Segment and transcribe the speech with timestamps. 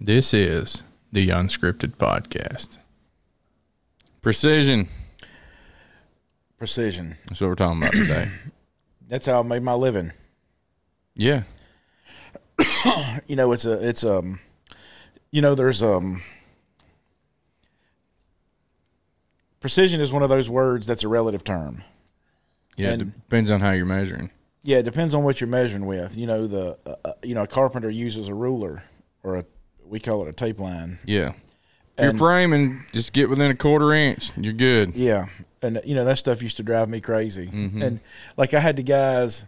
[0.00, 0.82] This is
[1.12, 2.78] the Unscripted Podcast.
[4.22, 4.88] Precision.
[6.58, 7.16] Precision.
[7.28, 8.28] That's what we're talking about today.
[9.08, 10.12] That's how I made my living.
[11.14, 11.42] Yeah.
[13.28, 14.38] You know, it's a it's um
[15.32, 16.22] you know, there's um
[19.58, 21.82] precision is one of those words that's a relative term.
[22.76, 22.90] Yeah.
[22.92, 24.30] And- it depends on how you're measuring.
[24.62, 26.16] Yeah, it depends on what you're measuring with.
[26.16, 28.84] You know, the uh, uh, you know, a carpenter uses a ruler
[29.24, 29.44] or a
[29.88, 30.98] we call it a tape line.
[31.04, 31.32] Yeah.
[31.98, 34.30] You're And- framing, just get within a quarter inch.
[34.36, 34.94] You're good.
[34.94, 35.26] Yeah,
[35.62, 37.46] and you know that stuff used to drive me crazy.
[37.46, 37.80] Mm-hmm.
[37.82, 38.00] And
[38.36, 39.46] like I had the guys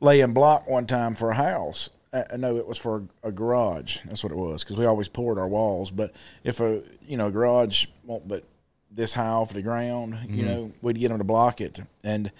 [0.00, 1.90] laying block one time for a house.
[2.12, 3.98] Uh, no, it was for a, a garage.
[4.06, 5.90] That's what it was because we always poured our walls.
[5.92, 8.42] But if a you know garage won't but
[8.90, 10.34] this high off the ground, Mm-hmm.
[10.34, 11.78] you know, we'd get them to block it.
[12.02, 12.32] And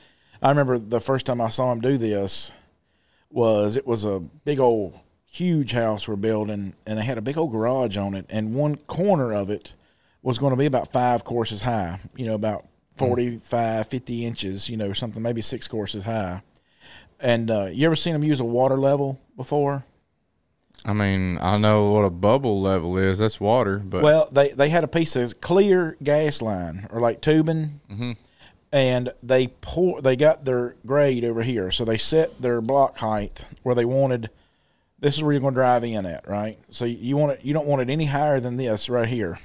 [0.43, 2.51] I remember the first time I saw him do this
[3.31, 4.99] was it was a big old
[5.35, 8.77] huge house we're building and they had a big old garage on it and one
[8.77, 9.75] corner of it
[10.23, 12.65] was going to be about five courses high you know about
[12.97, 16.43] 45 50 inches you know something maybe six courses high.
[17.21, 19.85] And uh, you ever seen them use a water level before?
[20.85, 23.19] I mean, I know what a bubble level is.
[23.19, 27.21] That's water, but well they, they had a piece of clear gas line or like
[27.21, 27.81] tubing.
[28.73, 33.45] And they pour they got their grade over here so they set their block height
[33.63, 34.31] where they wanted
[35.05, 37.53] this is where you're going to drive in at right so you want it you
[37.53, 39.39] don't want it any higher than this right here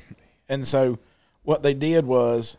[0.48, 0.98] and so
[1.44, 2.58] what they did was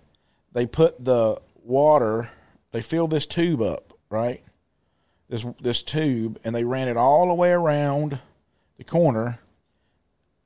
[0.53, 2.31] they put the water
[2.73, 4.43] they filled this tube up right
[5.29, 8.19] this this tube and they ran it all the way around
[8.77, 9.39] the corner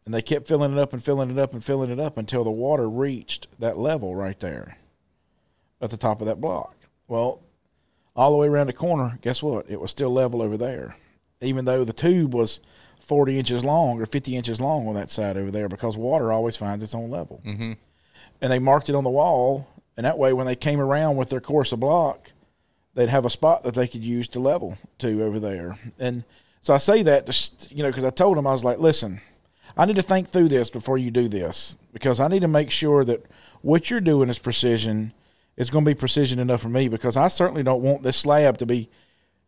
[0.05, 2.45] and they kept filling it up and filling it up and filling it up until
[2.45, 4.79] the water reached that level right there
[5.81, 6.77] at the top of that block.
[7.09, 7.41] Well,
[8.15, 9.67] all the way around the corner, guess what?
[9.69, 10.97] It was still level over there,
[11.41, 12.61] even though the tube was
[13.01, 16.57] 40 inches long or 50 inches long on that side over there because water always
[16.57, 17.43] finds its own level.
[17.45, 17.73] Mm-hmm.
[18.41, 21.31] And they marked it on the wall, and that way, when they came around with
[21.31, 22.33] their course of block,
[22.95, 25.79] they'd have a spot that they could use to level to over there.
[25.99, 26.25] And
[26.61, 29.21] so I say that, just, you know, because I told them, I was like, listen,
[29.77, 32.71] I need to think through this before you do this because I need to make
[32.71, 33.25] sure that
[33.63, 35.13] what you're doing is precision.
[35.57, 38.59] It's going to be precision enough for me because I certainly don't want this slab
[38.59, 38.89] to be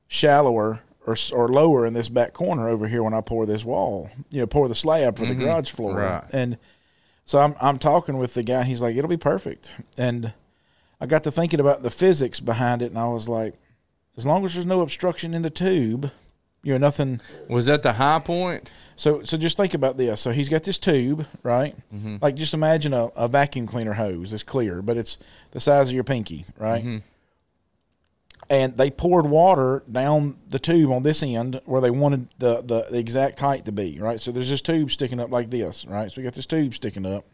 [0.09, 4.11] shallower or, or lower in this back corner over here when I pour this wall,
[4.31, 5.43] you know, pour the slab for the mm-hmm.
[5.43, 5.97] garage floor.
[5.97, 6.25] Right.
[6.33, 6.59] And
[7.25, 8.65] so I'm, I'm talking with the guy.
[8.65, 9.73] He's like, it'll be perfect.
[9.97, 10.33] And
[11.01, 13.55] I got to thinking about the physics behind it, and I was like,
[14.17, 16.11] as long as there's no obstruction in the tube,
[16.63, 17.21] you know, nothing.
[17.49, 18.73] was that the high point?
[18.97, 20.21] So, so just think about this.
[20.21, 21.77] So he's got this tube, right?
[21.95, 22.17] Mm-hmm.
[22.21, 24.33] Like just imagine a, a vacuum cleaner hose.
[24.33, 25.19] It's clear, but it's
[25.53, 26.83] the size of your pinky, right?
[26.83, 26.99] Mm-hmm.
[28.49, 32.87] And they poured water down the tube on this end where they wanted the, the,
[32.91, 34.21] the exact height to be, right?
[34.21, 36.11] So there's this tube sticking up like this, right?
[36.11, 37.25] So we got this tube sticking up.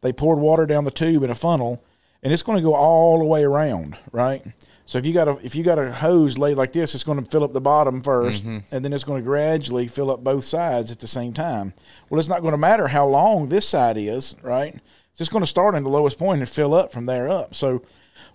[0.00, 1.82] They poured water down the tube in a funnel,
[2.22, 4.44] and it's going to go all the way around, right?
[4.86, 7.22] So if you got a if you got a hose laid like this, it's going
[7.22, 8.58] to fill up the bottom 1st mm-hmm.
[8.74, 11.72] and then it's going to gradually fill up both sides at the same time.
[12.08, 14.74] Well, it's not going to matter how long this side is, right?
[14.74, 17.54] It's just going to start in the lowest point and fill up from there up.
[17.54, 17.82] So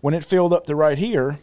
[0.01, 1.39] when it filled up to right here,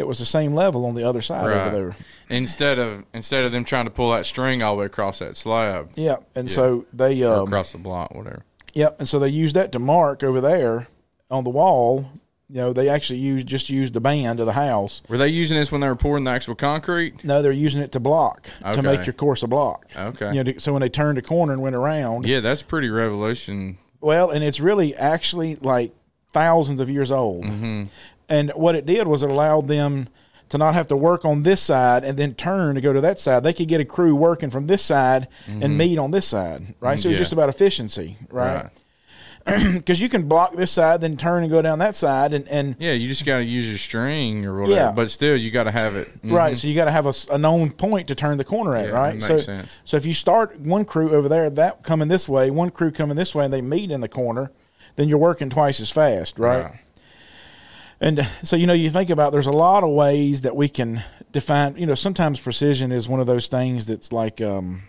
[0.00, 1.66] it was the same level on the other side Right.
[1.68, 1.96] over there.
[2.28, 5.36] Instead of instead of them trying to pull that string all the way across that
[5.36, 8.42] slab, Yeah, and so they um, across the block, whatever.
[8.74, 10.86] Yep, and so they used that to mark over there
[11.30, 12.10] on the wall.
[12.48, 15.02] You know, they actually used just used the band of the house.
[15.08, 17.22] Were they using this when they were pouring the actual concrete?
[17.24, 19.86] No, they're using it to block to make your course a block.
[19.96, 20.34] Okay.
[20.34, 23.78] You know, so when they turned a corner and went around, Yeah, that's pretty revolution.
[24.00, 25.92] well, and it's really actually like
[26.32, 27.44] thousands of years old.
[27.44, 27.84] Mm-hmm.
[28.30, 30.08] And what it did was it allowed them
[30.48, 33.18] to not have to work on this side and then turn to go to that
[33.20, 33.42] side.
[33.42, 36.98] They could get a crew working from this side and meet on this side, right?
[36.98, 37.08] So Mm-hmm.
[37.08, 37.12] Yeah.
[37.12, 38.54] it's just about efficiency, right?
[38.64, 38.70] Right.
[39.74, 42.76] Because you can block this side, then turn and go down that side, and, and
[42.78, 44.76] Yeah, you just got to use your string or whatever.
[44.76, 44.92] Yeah.
[44.94, 46.08] But still, you got to have it.
[46.22, 46.32] Mhm.
[46.32, 48.94] Right, so you got to have a known point to turn the corner at, Yeah,
[48.94, 49.22] right?
[49.22, 49.70] so, sense.
[49.84, 53.16] so if you start one crew over there, that coming this way, one crew coming
[53.16, 54.50] this way, and they meet in the corner,
[54.96, 56.72] then you're working twice as fast, right?
[58.00, 61.04] And so you know, you think about there's a lot of ways that we can
[61.32, 61.76] define.
[61.76, 64.82] You know, sometimes precision is one of those things that's like um,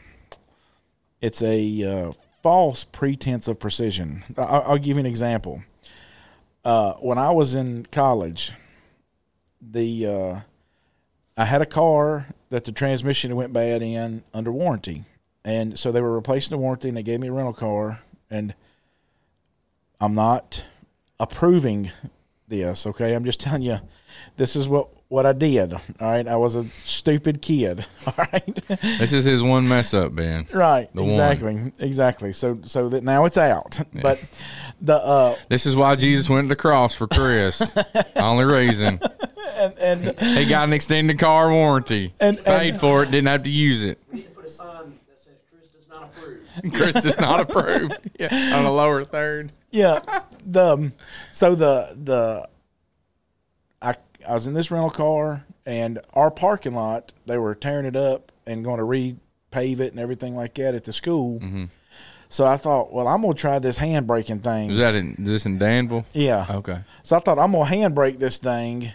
[1.20, 4.24] it's a uh, false pretense of precision.
[4.38, 5.64] I'll, I'll give you an example.
[6.64, 8.54] Uh, when I was in college,
[9.62, 10.40] the uh,
[11.36, 15.04] I had a car that the transmission went bad in under warranty,
[15.44, 18.00] and so they were replacing the warranty, and they gave me a rental car,
[18.30, 18.54] and
[20.00, 20.64] I'm not
[21.20, 21.92] approving
[22.52, 22.86] this.
[22.86, 23.80] Okay, I'm just telling you,
[24.38, 25.74] this is what what I did.
[25.74, 27.86] All right, I was a stupid kid.
[28.08, 28.56] All right,
[29.00, 30.48] This is his one mess up, Ben.
[30.54, 31.12] right, The one.
[31.12, 32.32] exactly, exactly.
[32.34, 33.80] So so that now it's out.
[33.94, 34.24] But
[34.80, 37.62] the uh This is why Jesus went to the cross for Chris.
[38.16, 39.02] Only reason.
[39.58, 42.14] and, and He got an extended car warranty.
[42.20, 43.98] And- and- paid for it, didn't have to use it.
[44.12, 46.40] We need to put a sign that says Chris does not approve.
[46.74, 47.92] Chris does not approve.
[48.20, 49.52] Yeah, on a lower third.
[49.72, 50.00] yeah,
[50.46, 50.94] the um,
[51.32, 52.48] so the the
[53.82, 53.96] I
[54.28, 58.32] I was in this rental car and our parking lot they were tearing it up
[58.46, 61.40] and going to repave it and everything like that at the school.
[61.40, 61.66] Mm-hmm.
[62.30, 64.72] So I thought, well, I'm gonna try this handbraking thing.
[64.72, 66.06] Is that in is this in Danville?
[66.14, 66.46] yeah.
[66.50, 66.80] Okay.
[67.04, 68.94] So I thought I'm gonna handbrake this thing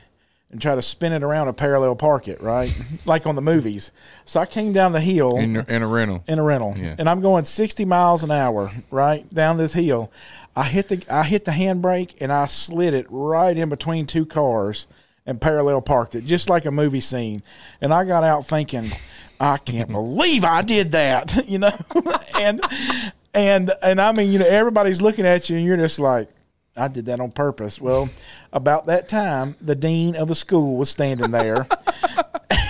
[0.51, 2.71] and try to spin it around and parallel park it, right?
[3.05, 3.91] like on the movies.
[4.25, 6.23] So I came down the hill In, in a rental.
[6.29, 6.95] in a rental, Yeah.
[6.99, 10.11] and I'm going 60 miles an hour right down this hill.
[10.55, 14.25] I hit the I hit the handbrake and I slid it right in between two
[14.25, 14.87] cars
[15.27, 17.43] and parallel parked it just like a movie scene.
[17.81, 18.87] And I got out thinking,
[19.41, 21.77] I can't believe I did that, you know,
[22.39, 22.65] and
[23.35, 26.29] and and I mean, you know, everybody's looking at you and you're just like.
[26.77, 27.81] I did that on purpose.
[27.81, 28.09] Well,
[28.53, 31.67] about that time, the dean of the school was standing there.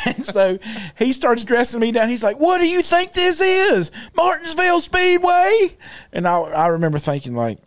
[0.06, 0.58] And so
[0.96, 2.08] he starts dressing me down.
[2.08, 5.76] He's like, "What do you think this is, Martinsville Speedway?"
[6.12, 7.58] And I, I remember thinking like,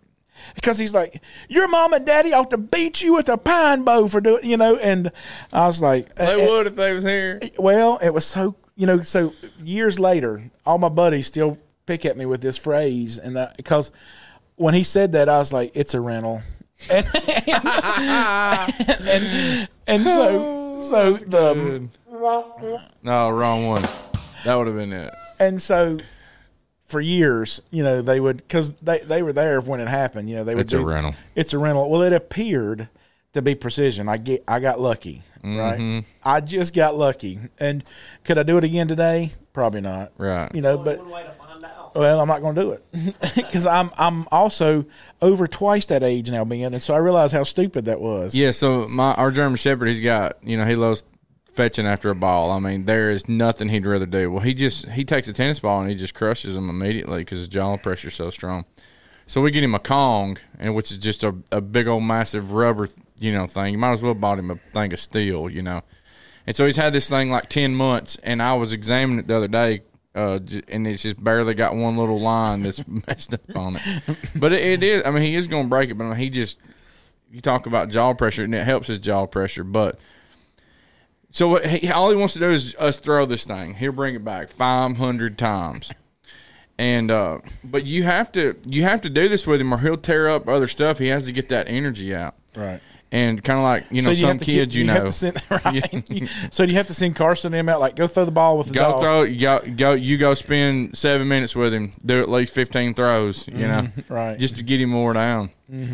[0.55, 4.07] because he's like, "Your mom and daddy ought to beat you with a pine bough
[4.07, 4.77] for doing," you know.
[4.77, 5.11] And
[5.51, 7.41] I was like, They eh, would if they was here.
[7.57, 9.01] well, it was so you know.
[9.01, 13.57] So years later, all my buddies still pick at me with this phrase, and that
[13.57, 13.91] because
[14.59, 16.41] when he said that, I was like, "It's a rental,"
[16.89, 17.07] and
[19.07, 21.87] and, and so so the
[23.03, 23.81] No, wrong one.
[24.45, 25.13] That would have been it.
[25.39, 25.97] and so
[26.85, 30.29] for years, you know, they would because they they were there when it happened.
[30.29, 31.15] You know, they would It's a rental.
[31.35, 31.89] It's a rental.
[31.89, 32.87] Well, it appeared
[33.33, 34.07] to be precision.
[34.09, 35.79] I get I got lucky, right?
[35.79, 35.99] Mm-hmm.
[36.23, 37.39] I just got lucky.
[37.59, 37.83] And
[38.23, 39.33] could I do it again today?
[39.53, 40.11] Probably not.
[40.17, 40.53] Right.
[40.55, 41.05] You know, Only but
[41.95, 44.85] well, I'm not going to do it because I'm I'm also
[45.21, 48.35] over twice that age now, being, and so I realize how stupid that was.
[48.35, 51.03] Yeah, so my our German Shepherd, he's got you know he loves
[51.53, 52.51] fetching after a ball.
[52.51, 54.31] I mean, there is nothing he'd rather do.
[54.31, 57.39] Well, he just he takes a tennis ball and he just crushes them immediately because
[57.39, 58.65] his jaw pressure's so strong.
[59.27, 62.51] So we get him a Kong, and which is just a, a big old massive
[62.51, 62.87] rubber
[63.19, 63.73] you know thing.
[63.73, 65.81] You might as well bought him a thing of steel, you know.
[66.47, 69.37] And so he's had this thing like ten months, and I was examining it the
[69.37, 69.81] other day.
[70.19, 74.51] Uh, and it's just barely got one little line that's messed up on it, but
[74.51, 75.03] it, it is.
[75.05, 76.57] I mean, he is going to break it, but I mean, he just
[77.31, 79.63] you talk about jaw pressure, and it helps his jaw pressure.
[79.63, 79.97] But
[81.31, 83.75] so what he, all he wants to do is us throw this thing.
[83.75, 85.91] He'll bring it back five hundred times,
[86.77, 89.95] and uh, but you have to you have to do this with him, or he'll
[89.95, 90.99] tear up other stuff.
[90.99, 92.81] He has to get that energy out, Right.
[93.11, 96.03] And kind of like you know you some kids you, have know send, right.
[96.51, 98.67] so do you have to send Carson him out like go throw the ball with
[98.67, 99.01] the go dog?
[99.01, 103.47] throw go go you go spend seven minutes with him do at least 15 throws
[103.47, 104.13] you know Mm-hmm.
[104.13, 104.39] right.
[104.39, 105.49] just to get him more down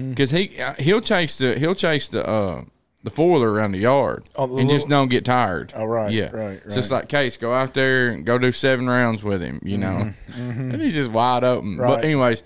[0.10, 2.64] because he uh, he'll chase the he'll chase the uh
[3.04, 6.32] the foiler around the yard Oh, the and just don't get tired Oh, right, yeah
[6.32, 6.98] right, it's just right.
[7.02, 10.82] like case go out there and go do seven rounds with him you know and
[10.82, 11.82] he's just wide open Mm-hmm.
[11.82, 11.96] Right.
[11.96, 12.44] but anyways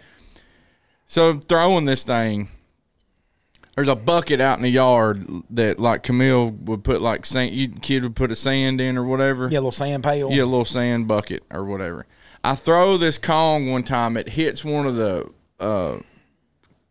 [1.05, 2.49] so throwing this thing
[3.79, 7.69] there's a bucket out in the yard that like Camille would put like sand you
[7.69, 10.29] kid would put a sand in or whatever yeah, a little sand pail.
[10.31, 12.05] yeah, a little sand bucket or whatever.
[12.43, 14.17] I throw this Kong one time.
[14.17, 15.31] It hits one of the
[15.61, 15.99] uh,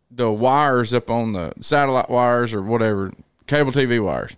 [0.09, 3.13] the wires up on the satellite wires or whatever,
[3.45, 4.35] cable TV wires.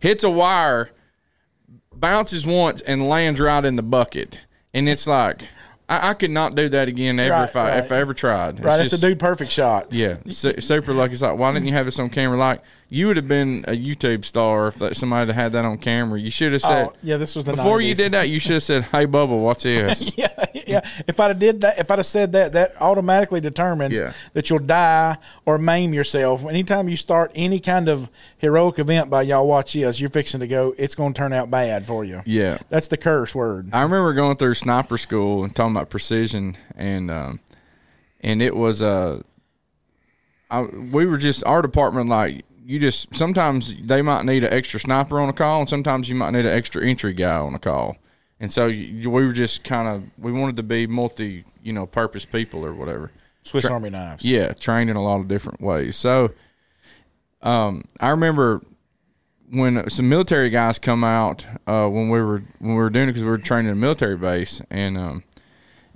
[0.00, 0.90] Hits a wire,
[1.94, 4.40] bounces once, and lands right in the bucket.
[4.74, 5.42] And it's like
[5.88, 7.78] I, I could not do that again ever Right, if I right.
[7.84, 8.56] if I ever tried.
[8.56, 9.92] It's Right, it's a dude perfect shot.
[9.92, 11.12] yeah, su- super lucky.
[11.12, 12.36] It's like, why didn't you have this on camera?
[12.36, 15.76] Like, you would have been a YouTube star if that, somebody had had that on
[15.78, 16.20] camera.
[16.20, 18.52] You should have said, Oh, yeah, this was the before you did that, you should
[18.52, 20.88] have said, "Hey, Bubba, what's this?" Yeah, yeah.
[21.08, 24.12] If I'd have did that, if I'd have said that, that automatically determines Yeah.
[24.34, 26.46] that you'll die or maim yourself.
[26.46, 30.46] Anytime you start any kind of heroic event by y'all watch this, you're fixing to
[30.46, 30.72] go.
[30.78, 32.22] It's going to turn out bad for you.
[32.24, 32.58] yeah.
[32.68, 33.70] That's the curse word.
[33.72, 37.40] I remember going through sniper school and talking about precision, and um,
[38.20, 39.22] and it was uh,
[40.50, 44.80] I, we were just our department like you just sometimes they might need an extra
[44.80, 47.60] sniper on a call, and sometimes you might need an extra entry guy on a
[47.60, 47.96] call,
[48.40, 51.86] and so you, we were just kind of we wanted to be multi you know
[51.86, 53.12] purpose people or whatever.
[53.44, 54.24] Swiss Tra- Army knives.
[54.24, 55.96] Yeah, trained in a lot of different ways.
[55.96, 56.32] So,
[57.40, 58.60] um, I remember
[59.50, 63.12] when some military guys come out uh, when we were when we were doing it
[63.12, 65.22] because we were training in a military base, and um,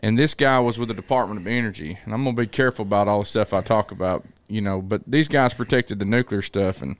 [0.00, 3.07] and this guy was with the Department of Energy, and I'm gonna be careful about
[3.09, 4.80] all the stuff I talk about, you know.
[4.83, 6.97] But these guys protected the nuclear stuff, and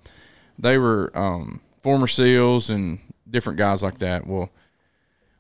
[0.59, 4.27] they were um, former SEALs and different guys like that.
[4.27, 4.51] Well,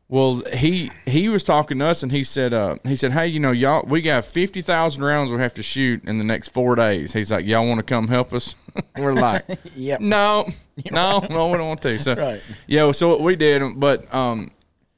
[0.09, 3.38] well, he he was talking to us and he said, uh, he said, hey, you
[3.38, 6.75] know, y'all, we got fifty thousand rounds we have to shoot in the next four
[6.75, 7.12] days.
[7.12, 8.57] He's like, y'all want to come help us?
[8.97, 9.45] We're like,
[9.76, 10.00] Yep.
[10.00, 10.49] no,
[10.90, 11.97] no, no, we don't want to.
[12.00, 12.43] So, Right.
[12.67, 14.50] yeah, so what we did, but um,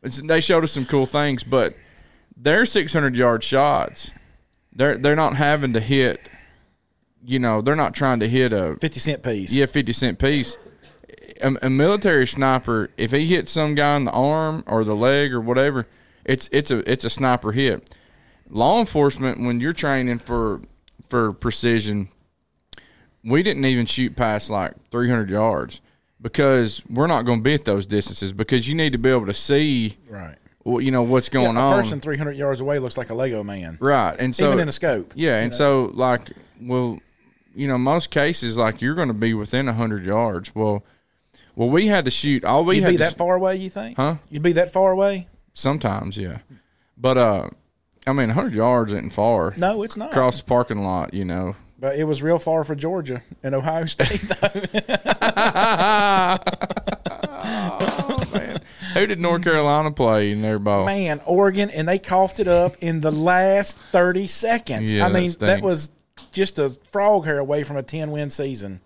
[0.03, 1.75] it's, they showed us some cool things, but
[2.37, 4.13] their six hundred yard shots,
[4.73, 6.29] they're they're not having to hit.
[7.25, 9.53] You know, they're not trying to hit a 50 cent piece.
[9.53, 10.57] yeah, fifty cent piece.
[11.41, 15.33] A, a military sniper, if he hits some guy in the arm or the leg
[15.33, 15.87] or whatever,
[16.25, 17.95] it's it's a it's a sniper hit.
[18.49, 20.61] Law enforcement, when you're training for
[21.09, 22.09] for precision,
[23.25, 25.81] we didn't even shoot past like 300 yards
[26.21, 29.27] because we're not going to be at those distances because you need to be able
[29.27, 30.37] to see, Right.
[30.65, 31.83] Well, you know, what's going Yeah, a on.
[31.83, 33.77] person 300 yards away looks like a Lego man.
[33.81, 35.13] Right, and so Even in a scope.
[35.15, 36.99] yeah, and so like, well,
[37.55, 40.55] you know, most cases like you're going to be within hundred yards.
[40.55, 40.85] Well,
[41.55, 42.45] well, we had to shoot.
[42.45, 43.97] All we You'd had be that far away, you think?
[43.97, 44.17] Huh?
[44.31, 45.29] You'd be that far away?
[45.53, 46.39] sometimes, yeah,
[46.97, 47.51] but uh,
[48.07, 49.53] I mean, hundred yards isn't far.
[49.59, 50.11] No, it's not.
[50.13, 51.57] Across the parking lot, you know.
[51.79, 54.49] But it was real far for Georgia and Ohio State, though.
[58.95, 60.85] Who did North Carolina play in their ball?
[60.87, 64.93] Man, Oregon, and they coughed it up in the last 30 seconds.
[64.93, 65.63] Yeah, I that mean, that stinks.
[65.63, 65.91] was
[66.33, 68.81] just a frog hair away from a 10 win season.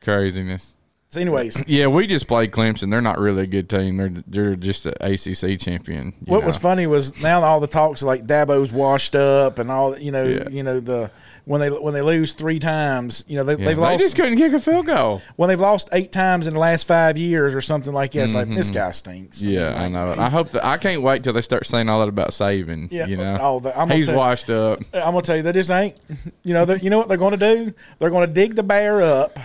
[0.00, 0.76] Craziness.
[1.08, 2.90] So, anyways, Yeah, we just played Clemson.
[2.90, 3.98] They're not really a good team.
[3.98, 6.14] They're they're just an ACC champion.
[6.24, 10.10] what was funny was now all the talks like Dabo's washed up and all, you
[10.10, 10.48] know, Yeah.
[10.48, 11.10] you know the
[11.44, 14.16] when they when they lose three times, you know they, Yeah, they've they lost just
[14.16, 15.20] couldn't kick a field goal.
[15.36, 18.24] when they've lost eight times in the last five years or something like that.
[18.24, 19.38] It's like this guy stinks.
[19.40, 19.48] Mm-hmm.
[19.50, 20.06] Yeah, I mean, know.
[20.10, 20.18] like.
[20.18, 22.88] I hope that I can't wait till they start saying all that about Saban.
[22.92, 24.80] Yeah, you know, oh, the- I'm he's tell- washed up.
[24.94, 25.96] I'm gonna tell you that just ain't.
[26.44, 27.72] You know, you know what they're gonna do?
[27.98, 29.38] They're gonna dig the bear up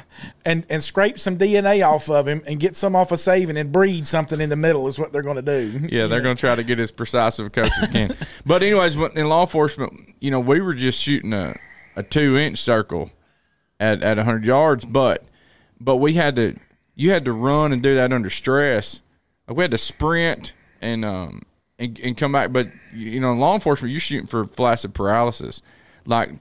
[0.46, 3.72] and and scrape some DNA off of him and get some off of Saban and
[3.72, 4.88] breed something in the middle.
[4.88, 5.82] Is what they're gonna do.
[5.90, 8.16] Yeah, they're going to try to get as precise of a coach as can.
[8.46, 11.56] But anyways, in law enforcement, you know, we were just shooting a,
[11.98, 13.12] a two inch circle
[13.80, 15.26] at at hundred yards, but
[15.80, 16.58] but we had to
[16.96, 19.02] you had to run and do that under stress.
[19.48, 21.42] Like we had to sprint and um
[21.80, 22.52] and, and come back.
[22.54, 25.62] But you know, in law enforcement, you're shooting for flaccid paralysis,
[26.06, 26.32] like.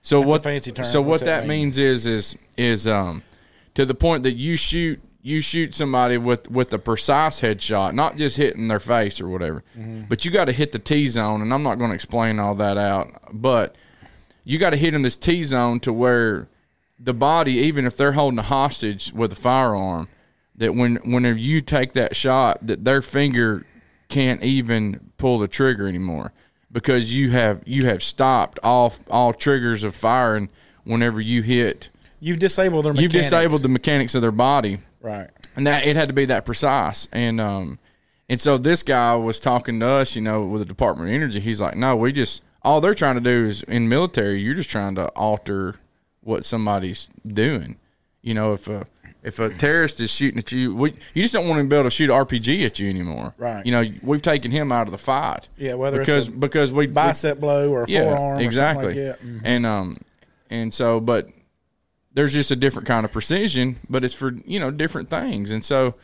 [0.00, 0.42] So That's a what?
[0.44, 0.84] fancy term.
[0.86, 1.64] So What's what that that mean?
[1.66, 3.22] means is is is um
[3.74, 8.16] to the point that you shoot you shoot somebody with with a precise headshot, not
[8.16, 10.02] just hitting their face or whatever, Mm-hmm.
[10.08, 12.54] but you got to hit the T zone, and I'm not going to explain all
[12.54, 13.76] that out, but
[14.48, 16.48] you got to hit in this T zone to where
[16.98, 20.08] the body, even if they're holding a hostage with a firearm,
[20.56, 23.66] that when whenever you take that shot, that their finger
[24.08, 26.32] can't even pull the trigger anymore
[26.72, 30.48] because you have you have stopped all all triggers of firing
[30.84, 31.90] whenever you hit.
[32.18, 32.94] You've disabled their.
[32.94, 35.28] You've disabled the mechanics of their body right.
[35.56, 37.78] and that it had to be that precise and um
[38.30, 41.38] and so this guy was talking to us you know with the department of energy
[41.38, 44.68] he's like no we just all they're trying to do is in military you're just
[44.70, 45.74] trying to alter
[46.20, 47.76] what somebody's doing
[48.22, 48.86] you know if a
[49.22, 51.76] if a terrorist is shooting at you we, you just don't want him to be
[51.76, 53.64] able to shoot an rpg at you anymore Right.
[53.64, 56.86] you know we've taken him out of the fight Yeah, whether it's because because we
[56.86, 58.40] we- Bicep blow or a forearm.
[58.40, 59.20] exactly like that.
[59.22, 59.40] Mm.
[59.44, 59.98] and um
[60.50, 61.28] and so but
[62.12, 65.64] there's just a different kind of precision but it's for you know different things and
[65.64, 65.94] so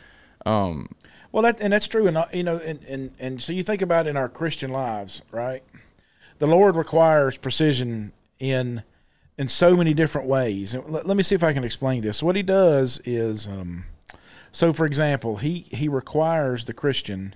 [0.47, 0.89] um
[1.33, 4.07] Well, that and that's true, and you know, and, and and so you think about
[4.07, 5.63] it in our Christian lives, right?
[6.45, 8.83] The Lord requires precision in
[9.39, 10.75] in so many different ways.
[10.75, 12.23] And let, let me see if I can explain this.
[12.23, 13.87] What He does is, um,
[14.53, 17.35] so for example, he he requires the Christian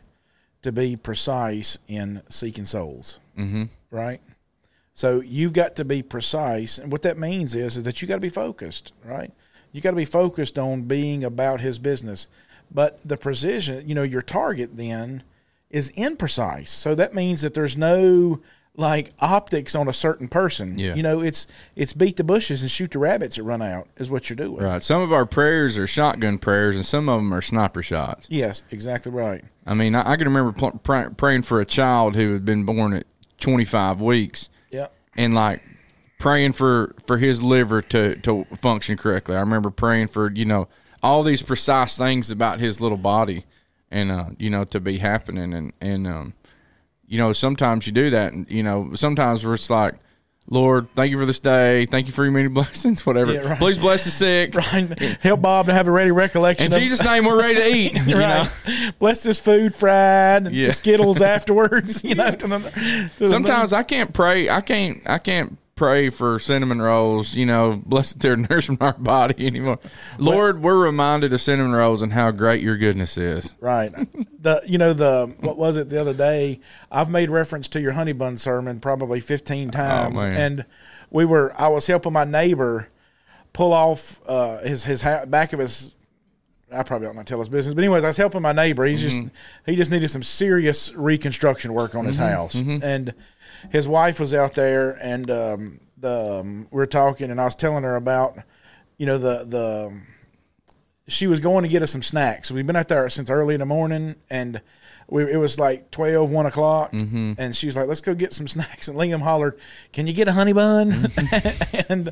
[0.60, 3.64] to be precise in seeking souls, mm-hmm.
[3.90, 4.20] right?
[4.92, 8.16] So you've got to be precise, and what that means is, is that you got
[8.16, 9.32] to be focused, right?
[9.72, 12.28] You got to be focused on being about His business.
[12.70, 15.22] But the precision, you know, your target then
[15.70, 16.68] is imprecise.
[16.68, 18.42] So that means that there's no
[18.76, 20.78] like optics on a certain person.
[20.78, 20.94] Yeah.
[20.94, 24.08] You know, it's it's beat the bushes and shoot the rabbits that run out is
[24.10, 24.62] what you're doing.
[24.62, 24.82] Right.
[24.82, 28.28] Some of our prayers are shotgun prayers, and some of them are sniper shots.
[28.30, 29.44] Yes, exactly right.
[29.66, 32.64] I mean, I, I can remember pl- pray, praying for a child who had been
[32.64, 33.06] born at
[33.40, 34.88] 25 weeks, Yeah.
[35.16, 35.62] and like
[36.18, 39.36] praying for for his liver to to function correctly.
[39.36, 40.68] I remember praying for you know
[41.02, 43.44] all these precise things about his little body,
[43.90, 46.34] and uh, you know to be happening, and and um,
[47.08, 49.94] you know sometimes you do that, and you know sometimes we're just like.
[50.50, 51.84] Lord, thank you for this day.
[51.84, 53.04] Thank you for your many blessings.
[53.04, 53.34] Whatever.
[53.34, 53.58] Yeah, right.
[53.58, 54.54] Please bless the sick.
[54.54, 54.98] Right.
[55.20, 56.68] Help Bob to have a ready recollection.
[56.68, 57.92] In of- Jesus' name, we're ready to eat.
[58.06, 58.48] You know?
[58.66, 58.92] right.
[58.98, 60.68] Bless this food fried and Yeah.
[60.68, 62.02] the Skittles afterwards.
[62.02, 62.30] You know.
[62.34, 64.48] To the, to Sometimes I can't pray.
[64.48, 65.02] I can't.
[65.04, 67.34] I can't pray for cinnamon rolls.
[67.34, 68.36] You know, blessed they're
[68.80, 69.78] our body anymore.
[70.18, 73.54] Lord, we're reminded of cinnamon rolls and how great your goodness is.
[73.60, 73.92] Right.
[74.42, 76.60] the you know the what was it the other day?
[76.90, 80.34] I've made reference to your honey bun sermon probably fifteen oh, times, man.
[80.34, 80.64] and
[81.10, 82.88] we were I was helping my neighbor
[83.52, 85.94] pull off uh, his his ha- back of his.
[86.70, 88.84] I probably don't want to tell his business, but anyways, I was helping my neighbor.
[88.84, 89.70] He's just mm-hmm.
[89.70, 92.28] he just needed some serious reconstruction work on his mm-hmm.
[92.28, 92.84] house, mm-hmm.
[92.84, 93.14] and
[93.70, 97.54] his wife was out there, and um, the um, we were talking, and I was
[97.54, 98.38] telling her about
[98.96, 100.00] you know the the
[101.08, 102.50] she was going to get us some snacks.
[102.50, 104.60] We've been out there since early in the morning, and
[105.08, 106.92] we, it was like 12, 1 o'clock.
[106.92, 107.32] Mm-hmm.
[107.38, 108.88] And she was like, let's go get some snacks.
[108.88, 109.58] And Liam hollered,
[109.92, 110.92] can you get a honey bun?
[110.92, 111.92] Mm-hmm.
[111.92, 112.10] and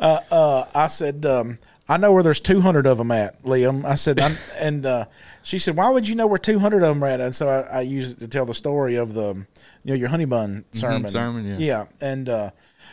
[0.00, 3.84] uh, uh, I said, um, I know where there's 200 of them at, Liam.
[3.84, 4.18] I said,
[4.58, 5.06] and uh,
[5.42, 7.20] she said, why would you know where 200 of them are at?
[7.20, 10.08] And so I, I used it to tell the story of the, you know, your
[10.08, 11.02] honey bun sermon.
[11.02, 11.08] Mm-hmm.
[11.10, 11.56] sermon, yeah.
[11.58, 11.86] Yeah.
[12.00, 12.50] And uh,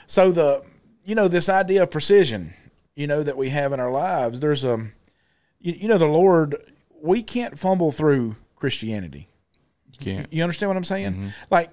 [0.08, 0.64] so the,
[1.06, 2.54] you know, this idea of precision,
[2.96, 4.88] you know, that we have in our lives, there's a,
[5.60, 6.56] you, you know the lord
[7.02, 9.28] we can't fumble through christianity
[9.92, 10.32] You can't.
[10.34, 11.72] you understand what i'm saying like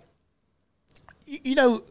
[1.27, 1.83] you, you know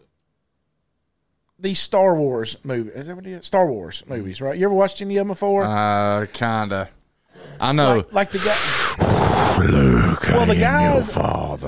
[1.60, 3.46] these star wars movies is that what it is?
[3.46, 6.90] star wars movies right you ever watched any of them before Uh, kinda.
[7.60, 7.98] I know.
[7.98, 8.84] like, like the guy
[10.36, 11.08] well the guys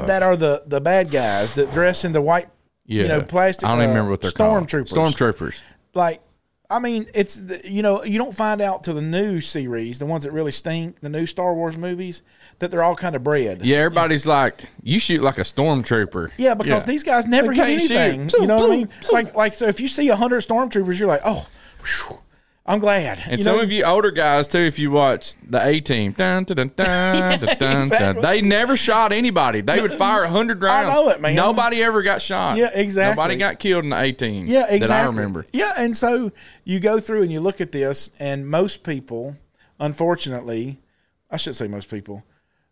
[0.08, 2.50] that are the the bad guys that dress in the white
[2.86, 3.04] yeah.
[3.04, 4.68] you know plastic I don't even uh, remember what they're called.
[4.68, 5.62] stormtroopers Stormtroopers.
[5.94, 6.22] like
[6.70, 10.06] I mean, it's the, you know you don't find out to the new series, the
[10.06, 12.24] ones that really stink, the new Star Wars movies,
[12.60, 13.64] that they're all kind of bred.
[13.64, 16.32] Yeah, everybody's like, you shoot like a stormtrooper.
[16.38, 17.92] Yeah, because these guys never They hit can't shoot.
[17.92, 18.42] anything.
[18.42, 18.90] You know what I mean?
[19.12, 21.48] Like, like so if you see a hundred stormtroopers, you're like, oh,
[21.84, 22.20] whew,
[22.68, 23.22] I'm glad.
[23.28, 23.62] And you some know?
[23.64, 27.40] of you older guys too, if you watch the A Team, dun, dun, dun, dun,
[27.40, 28.22] dun, dun, Exactly.
[28.24, 29.62] they never shot anybody.
[29.62, 30.90] They would fire hundred rounds.
[30.90, 31.36] I know it, man.
[31.36, 32.58] Nobody ever got shot.
[32.58, 33.12] Yeah, exactly.
[33.22, 34.48] Nobody got killed in the A Team.
[34.48, 34.88] Yeah, exactly.
[34.88, 35.46] That I remember.
[35.54, 36.32] Yeah, and so
[36.64, 39.36] you go through and you look at this, and most people,
[39.80, 40.80] unfortunately,
[41.32, 42.24] I should say most people,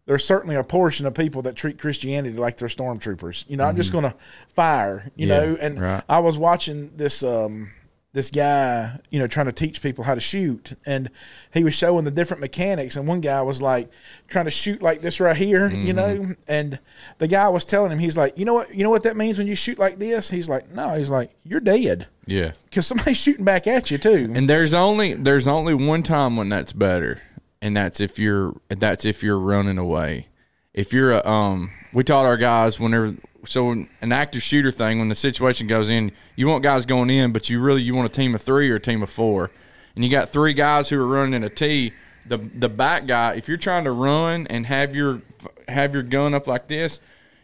[0.05, 3.45] there's certainly a portion of people that treat Christianity like they're stormtroopers.
[3.47, 4.15] You know, I'm just going to
[4.49, 5.11] fire.
[5.15, 5.31] You Mm-hmm.
[5.31, 6.03] Yeah, know, and right.
[6.09, 7.21] I was watching this.
[7.23, 7.71] um
[8.13, 11.09] this guy, you know, trying to teach people how to shoot, and
[11.51, 12.95] he was showing the different mechanics.
[12.95, 13.89] And one guy was like
[14.27, 15.95] trying to shoot like this right here, you Mm-hmm.
[16.29, 16.35] know.
[16.47, 16.77] And
[17.17, 19.39] the guy was telling him, he's like, you know what, you know what that means
[19.39, 20.29] when you shoot like this?
[20.29, 22.51] He's like, no, he's like, you're dead Yeah.
[22.69, 24.31] because somebody's shooting back at you too.
[24.35, 27.19] And there's only there's only one time when that's better,
[27.63, 30.27] and that's if you're that's if you're running away.
[30.73, 35.09] If you're a um, we taught our guys whenever so an active shooter thing when
[35.09, 38.13] the situation goes in, you want guys going in, but you really you want a
[38.13, 39.51] team of three or a team of four,
[39.95, 41.93] and you got three guys who are running in a T.
[42.25, 45.21] The the back guy, if you're trying to run and have your
[45.67, 46.99] have your gun up like this,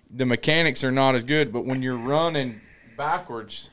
[0.10, 1.52] the mechanics are not as good.
[1.52, 2.62] But when you're running
[2.96, 3.70] backwards,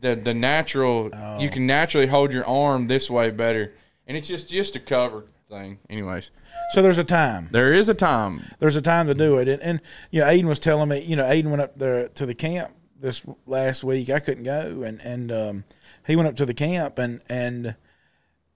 [0.00, 1.04] the the natural
[1.38, 1.50] you oh.
[1.52, 3.74] can naturally hold your arm this way better,
[4.06, 5.78] and it's just just a cover thing.
[5.88, 6.30] Anyways,
[6.72, 7.48] So there's a time.
[7.52, 8.42] there is a time.
[8.58, 9.48] There's a time to do it.
[9.48, 9.80] And, and
[10.10, 12.72] you know, Aiden was telling me, you know, Aiden went up there to the camp
[13.00, 14.10] this last week.
[14.10, 15.64] I couldn't go, and and um,
[16.06, 17.76] he went up to the camp and and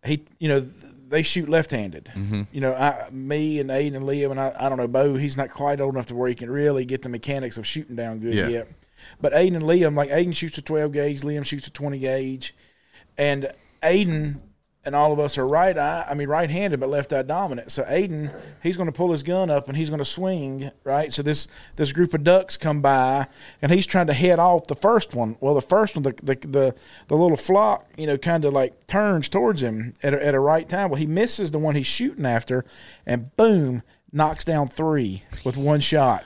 [0.05, 2.11] he, you know, they shoot left-handed.
[2.52, 5.14] You know, I, me and Aiden and Liam and I, I don't know, Bo.
[5.14, 7.94] He's not quite old enough to where he can really get the mechanics of shooting
[7.96, 8.48] down good Yeah.
[8.48, 8.68] yet.
[9.20, 12.55] But Aiden and Liam, like Aiden shoots a 12 gauge, Liam shoots a 20 gauge,
[13.18, 13.48] and
[13.83, 14.40] Aiden
[14.85, 17.71] and all of us are right eye, I mean right handed, but left eye dominant.
[17.71, 18.31] So Aiden,
[18.62, 21.12] he's going to pull his gun up and he's going to swing right.
[21.12, 23.27] So this this group of ducks come by
[23.61, 25.37] and he's trying to head off the first one.
[25.40, 26.75] Well, the first one, the the the,
[27.09, 30.40] the little flock, you know, kind of like turns towards him at a, at a
[30.40, 30.90] right time.
[30.90, 32.64] Well, he misses the one he's shooting after,
[33.07, 36.25] and boom, knocks down three with one shot.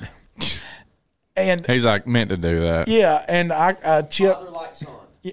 [1.37, 2.89] And He's like meant to do that.
[2.89, 4.39] yeah, and I, I chip.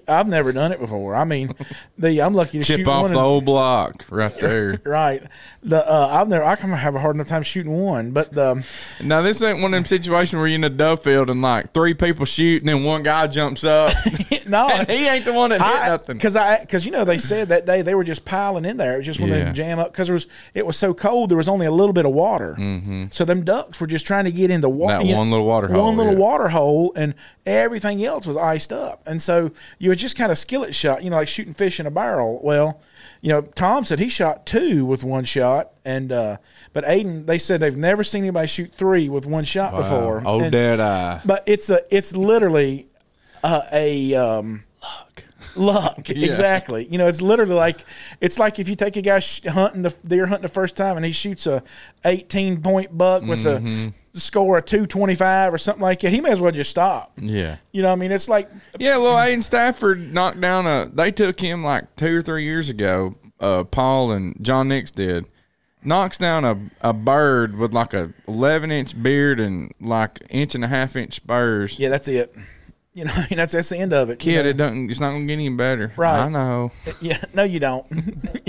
[0.00, 0.18] like son.
[0.18, 1.14] I've never done it before.
[1.14, 1.54] I mean,
[1.98, 3.12] the I'm lucky to Chip shoot off one.
[3.12, 4.80] the old block right there.
[4.84, 5.22] right.
[5.62, 6.44] The uh, I've never.
[6.44, 8.64] I can have a hard enough time shooting one, but the
[9.02, 11.72] now this ain't one of them situations where you're in a dove field and like
[11.72, 13.94] three people shoot and then one guy jumps up.
[14.46, 16.16] no, he ain't the one that hit nothing.
[16.16, 18.94] because I because you know they said that day they were just piling in there.
[18.94, 19.44] It was just when Yeah.
[19.46, 21.30] they jam up because there was it was so cold.
[21.30, 23.06] There was only a little bit of water, mm-hmm.
[23.10, 25.02] so them ducks were just trying to get in the water.
[25.04, 26.18] That one little water hole, one little yeah.
[26.18, 27.14] water hole, and
[27.46, 29.02] everything else was iced up.
[29.06, 29.50] And so
[29.84, 32.40] you were just kind of skillet shot, you know, like shooting fish in a barrel.
[32.42, 32.80] Well,
[33.20, 36.38] you know, Tom said he shot two with one shot, and uh,
[36.72, 40.22] but Aiden they said they've never seen anybody shoot three with one shot before.
[40.24, 41.20] Oh, And- dead eye.
[41.26, 42.86] but it's a it's literally
[43.42, 44.64] uh, a um,
[45.56, 46.08] luck.
[46.10, 46.86] Exactly.
[46.90, 47.84] You know, it's literally like
[48.20, 50.96] it's like if you take a guy sh- hunting the deer hunting the first time
[50.96, 51.62] and he shoots a
[52.04, 53.88] 18 point buck with Mm-hmm.
[54.14, 56.10] a score of 225 or something like that.
[56.10, 57.12] He may as well just stop.
[57.20, 57.56] Yeah.
[57.72, 60.90] You know, what I mean, it's like Yeah, well, Aiden Stafford knocked down a.
[60.92, 63.16] They took him like two or three years ago.
[63.40, 65.26] Uh, Paul and John Nix did.
[65.86, 70.64] Knocks down a, a bird with like a 11 inch beard and like inch and
[70.64, 71.78] a half inch spurs.
[71.78, 72.34] yeah, that's it.
[72.94, 74.24] You know, I mean, that's that's the end of it.
[74.24, 74.48] you Kid, know?
[74.50, 74.90] it doesn't.
[74.90, 75.92] It's not gonna get any better.
[75.96, 76.20] Right.
[76.24, 76.70] I know.
[77.00, 77.86] Yeah, no, you don't.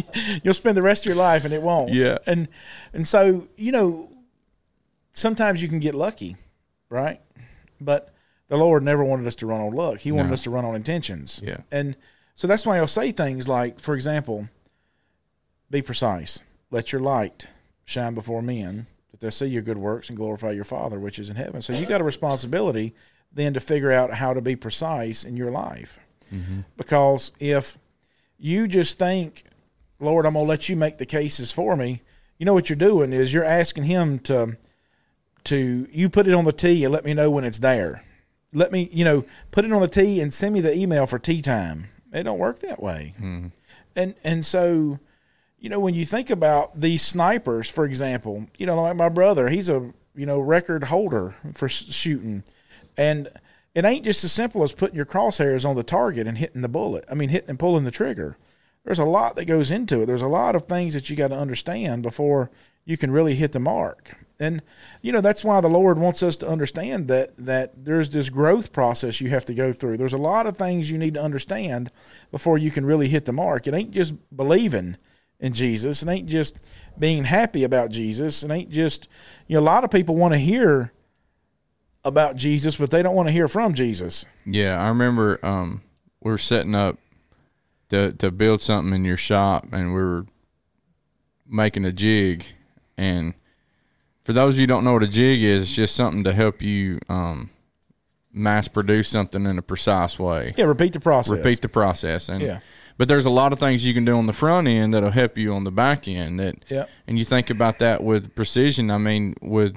[0.44, 1.92] You'll spend the rest of your life and it won't.
[1.94, 2.20] Yeah.
[2.26, 2.48] and
[2.94, 4.10] and so you know,
[5.14, 6.38] sometimes you can get lucky,
[6.90, 7.20] right?
[7.82, 8.14] But
[8.48, 10.00] the Lord never wanted us to run on luck.
[10.00, 10.34] He wanted No.
[10.36, 11.42] us to run on intentions.
[11.44, 11.58] Yeah.
[11.72, 11.96] and
[12.36, 14.50] so that's why He'll say things like, for example,
[15.72, 16.44] be precise.
[16.70, 17.48] Let your light
[17.86, 21.30] shine before men, that they see your good works and glorify your Father which is
[21.30, 21.62] in heaven.
[21.62, 22.94] So you got a responsibility
[23.36, 26.00] then to figure out how to be precise in your life,
[26.34, 26.62] mm-hmm.
[26.78, 27.78] because if
[28.38, 29.44] you just think,
[30.00, 32.02] Lord, I'm gonna let you make the cases for me.
[32.38, 34.58] You know what you're doing is you're asking Him to
[35.46, 38.04] to you put it on the tee and let me know when it's there.
[38.54, 41.20] Let me, you know, put it on the tee and send me the email for
[41.20, 41.90] tea time.
[42.12, 43.14] It don't work that way.
[43.18, 43.48] Mm-hmm.
[43.96, 45.00] And and so,
[45.60, 49.50] you know, when you think about these snipers, for example, you know, like my brother,
[49.50, 52.44] he's a you know record holder for shooting,
[52.98, 53.30] and
[53.74, 56.70] it ain't just as simple as putting your crosshairs on the target and hitting the
[56.70, 57.06] bullet.
[57.12, 58.38] I mean, hitting and pulling the trigger.
[58.86, 60.06] There's a lot that goes into it.
[60.06, 62.52] There's a lot of things that you got to understand before
[62.86, 64.16] you can really hit the mark.
[64.40, 64.62] And
[65.02, 68.74] you know that's why the Lord wants us to understand that that there's this growth
[68.74, 69.98] process you have to go through.
[69.98, 71.90] There's a lot of things you need to understand
[72.32, 73.66] before you can really hit the mark.
[73.66, 74.98] It ain't just believing
[75.40, 76.04] in Jesus.
[76.04, 76.60] It ain't just
[77.00, 78.44] being happy about Jesus.
[78.44, 79.08] It ain't just
[79.48, 80.92] you know a lot of people want to hear
[82.06, 84.26] about Jesus, but they don't want to hear from Jesus.
[84.46, 85.82] Yeah, I remember um,
[86.22, 86.98] we were setting up
[87.90, 90.26] to to build something in your shop, and we were
[91.48, 92.46] making a jig.
[92.98, 93.34] And
[94.24, 96.34] for those of you who don't know what a jig is, it's just something to
[96.34, 97.50] help you um,
[98.32, 100.54] mass produce something in a precise way.
[100.58, 101.38] Yeah, repeat the process.
[101.38, 102.60] Repeat the process, and Yeah.
[102.98, 105.38] but there's a lot of things you can do on the front end that'll help
[105.38, 106.40] you on the back end.
[106.40, 106.86] That Yeah.
[107.08, 108.90] and you think about that with precision.
[108.92, 109.76] I mean, with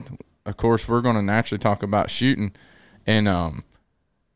[0.49, 2.53] of course we're going to naturally talk about shooting,
[3.07, 3.65] and um,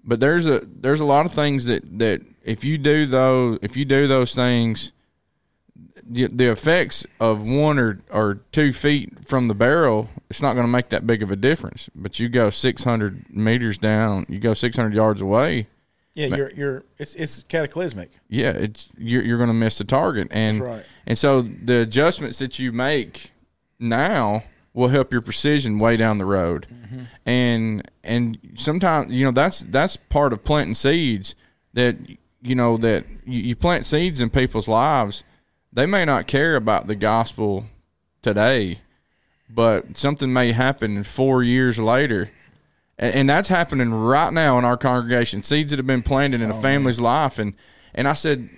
[0.04, 3.76] but there's a there's a lot of things that that if you do those if
[3.76, 4.92] you do those things,
[6.04, 10.66] the, the effects of one or or two feet from the barrel, it's not going
[10.66, 11.88] to make that big of a difference.
[11.94, 15.68] But you go 600 meters down, you go 600 yards away.
[16.14, 18.10] Yeah, you're you're it's it's cataclysmic.
[18.28, 20.84] Yeah, it's you're, you're going to miss the target, and That's right.
[21.06, 23.32] and so the adjustments that you make
[23.78, 27.02] now will help your precision way down the road, Mm-hmm.
[27.26, 31.34] and and sometimes you know that's that's part of planting seeds
[31.74, 31.96] that
[32.42, 35.24] you know that you, you plant seeds in people's lives.
[35.72, 37.64] They may not care about the gospel
[38.20, 38.80] today,
[39.48, 42.30] but something may happen four years later.
[42.98, 45.42] And, and that's happening right now in our congregation.
[45.42, 47.54] Seeds that have been planted in a family's life, and
[47.94, 48.48] and I said,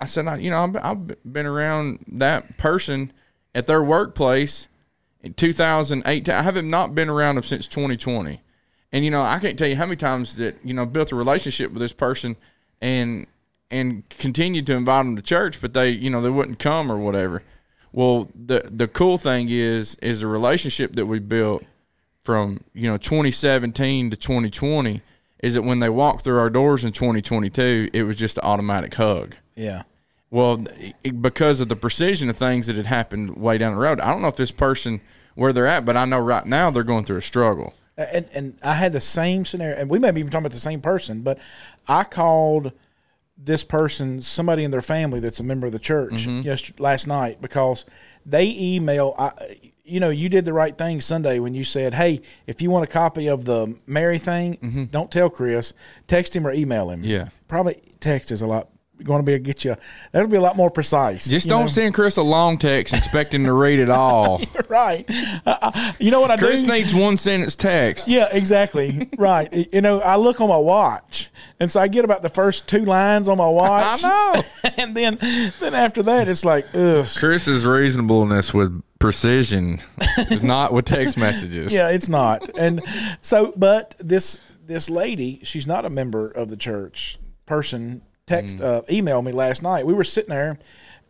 [0.00, 3.12] I said, I, you know, I've been around that person
[3.54, 4.68] at their workplace
[5.26, 6.28] in 2008.
[6.28, 8.40] I haven't not been around them since 2020,
[8.92, 11.16] and you know, I can't tell you how many times that you know built a
[11.16, 12.36] relationship with this person,
[12.80, 13.26] and
[13.70, 16.98] and continued to invite them to church, but they, you know, they wouldn't come or
[16.98, 17.42] whatever.
[17.92, 21.64] Well, the the cool thing is is the relationship that we built
[22.22, 25.00] from you know 2017 to 2020
[25.40, 28.94] is that when they walked through our doors in 2022, it was just an automatic
[28.94, 29.36] hug.
[29.54, 29.82] Yeah.
[30.30, 30.64] Well,
[31.20, 34.22] because of the precision of things that had happened way down the road, I don't
[34.22, 35.00] know if this person
[35.36, 37.74] where they're at, but I know right now they're going through a struggle.
[37.96, 40.58] and and I had the same scenario, and we may be even talking about the
[40.58, 41.38] same person, but
[41.86, 42.72] I called
[43.38, 46.40] this person, somebody in their family that's a member of the church, mm-hmm.
[46.40, 47.86] yesterday, last night because
[48.24, 49.14] they email.
[49.18, 49.32] I,
[49.84, 52.84] you know, you did the right thing Sunday when you said, "Hey, if you want
[52.84, 54.84] a copy of the Mary thing, mm-hmm.
[54.86, 55.74] don't tell Chris.
[56.08, 57.04] Text him or email him.
[57.04, 57.28] Yeah.
[57.46, 58.68] probably text is a lot
[59.02, 59.76] going to be a get you.
[60.12, 61.26] That'll be a lot more precise.
[61.26, 61.66] Just don't know?
[61.66, 64.40] send Chris a long text expecting to read it all.
[64.68, 65.04] right.
[65.44, 66.68] Uh, you know what I do Chris do?
[66.68, 68.08] needs one sentence text.
[68.08, 69.08] Yeah, exactly.
[69.18, 69.52] right.
[69.72, 71.30] You know, I look on my watch,
[71.60, 74.02] and so I get about the first two lines on my watch.
[74.04, 74.70] I know.
[74.78, 75.18] and then,
[75.60, 77.06] then after that, it's like, ugh.
[77.16, 79.80] Chris's reasonableness with precision
[80.30, 81.72] is not with text messages.
[81.72, 82.48] Yeah, it's not.
[82.58, 82.82] And
[83.20, 87.18] so, but this this lady, she's not a member of the church.
[87.46, 89.86] Person text uh, emailed me last night.
[89.86, 90.58] We were sitting there,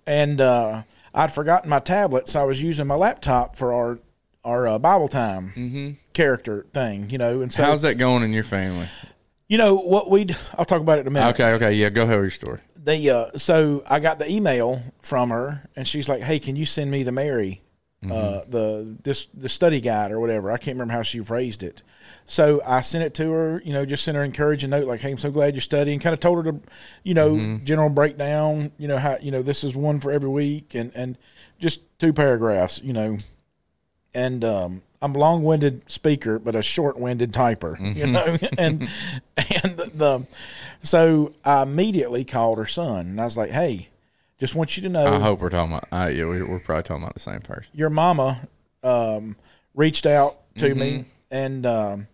[0.06, 0.82] and uh,
[1.14, 3.98] I'd forgotten my tablet, so I was using my laptop for our
[4.44, 7.10] our uh, Bible time character thing.
[7.10, 8.88] You know, and so How's that going in your family?
[9.48, 10.20] You know what we?
[10.20, 11.30] would I'll talk about it in a minute.
[11.30, 11.88] Okay, okay, yeah.
[11.88, 12.60] Go ahead with your story.
[12.76, 16.66] They uh, so I got the email from her, and she's like, "Hey, can you
[16.66, 17.62] send me the Mary,
[18.04, 21.82] uh, the this the study guide or whatever?" I can't remember how she phrased it.
[22.24, 23.62] So I sent it to her.
[23.64, 25.98] You know, just sent her an encouraging note, like, "Hey, I'm so glad you're studying."
[25.98, 26.60] Kind of told her to,
[27.02, 28.72] you know, general breakdown.
[28.78, 31.18] You know how you know this is one for every week, and and
[31.58, 32.80] just two paragraphs.
[32.82, 33.18] You know,
[34.14, 38.36] and um, I'm a long-winded speaker, but a short-winded typer, you know.
[38.58, 38.88] and
[39.36, 40.26] and the
[40.80, 43.88] so I immediately called her son, and I was like, "Hey,
[44.38, 45.88] just want you to know, I hope we're talking about.
[45.90, 47.70] Uh, yeah, we, we're probably talking about the same person.
[47.74, 48.40] your mama
[48.82, 49.36] um,
[49.74, 52.06] reached out to me, and um,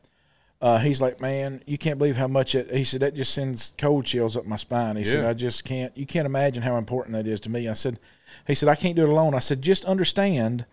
[0.61, 3.73] uh, he's like, "Man, you can't believe how much it." He said that just sends
[3.79, 4.97] cold chills up my spine.
[4.97, 5.97] He said, "I just can't.
[5.97, 7.99] You can't imagine how important that is to me." I said,
[8.47, 10.65] "He said I can't do it alone." I said, "Just understand,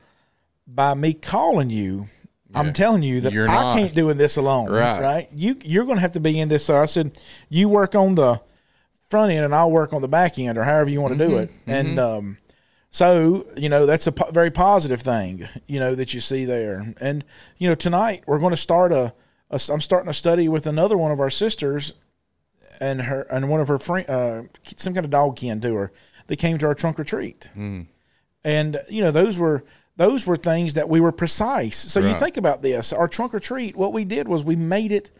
[0.67, 2.07] by me calling you."
[2.51, 4.99] I'm telling you that I can't doing this alone, Right.
[4.99, 5.29] right?
[5.31, 6.65] You you're going to have to be in this.
[6.65, 7.11] So I said,
[7.47, 8.41] you work on the
[9.09, 11.37] front end, and I'll work on the back end, or however you want to do
[11.37, 11.49] it.
[11.67, 12.37] And um,
[12.91, 16.93] so, you know, that's a po- very positive thing, you know, that you see there.
[17.01, 17.25] And,
[17.57, 19.13] you know, tonight we're going to start a,
[19.49, 21.93] a, I'm starting a study with another one of our sisters
[22.79, 25.91] and her, and one of her friend, uh, some kind of dog kin to her.
[26.27, 27.49] They came to our trunk retreat.
[28.43, 29.63] And, you know, those were,
[29.97, 31.77] those were things that we were precise.
[31.77, 34.91] So you think about this, our trunk or treat, what we did was we made
[34.91, 35.11] it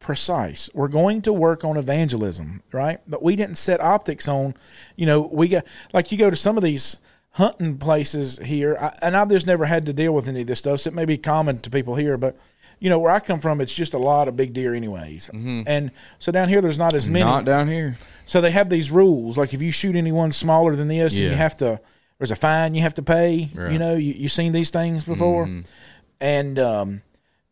[0.00, 0.70] precise.
[0.74, 2.98] We're going to work on evangelism, right?
[3.06, 4.54] But we didn't set optics on,
[4.96, 6.98] you know, we got like you go to some of these
[7.32, 10.58] hunting places here, I, and I've just never had to deal with any of this
[10.60, 10.80] stuff.
[10.80, 12.36] So it may be common to people here, but
[12.80, 15.28] you know where I come from, it's just a lot of big deer, anyways.
[15.32, 17.24] And so down here, there's not as many.
[17.24, 17.98] Not down here.
[18.24, 21.30] So they have these rules, like if you shoot anyone smaller than this, Yeah.
[21.30, 21.80] you have to.
[22.18, 23.48] There's a fine you have to pay.
[23.72, 25.48] You know, you you seen these things before,
[26.20, 27.02] and um,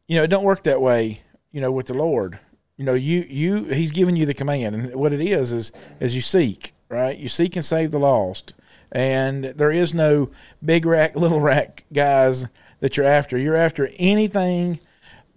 [0.09, 1.20] you know it don't work that way.
[1.57, 2.38] You know, with the Lord,
[2.77, 6.14] you know, you you He's giving you the command, and what it is is is
[6.14, 7.16] you seek, right?
[7.16, 8.53] You seek and save the lost,
[8.92, 10.29] and there is no
[10.62, 12.45] big rack, little rack guys
[12.81, 13.38] that you're after.
[13.38, 14.81] You're after anything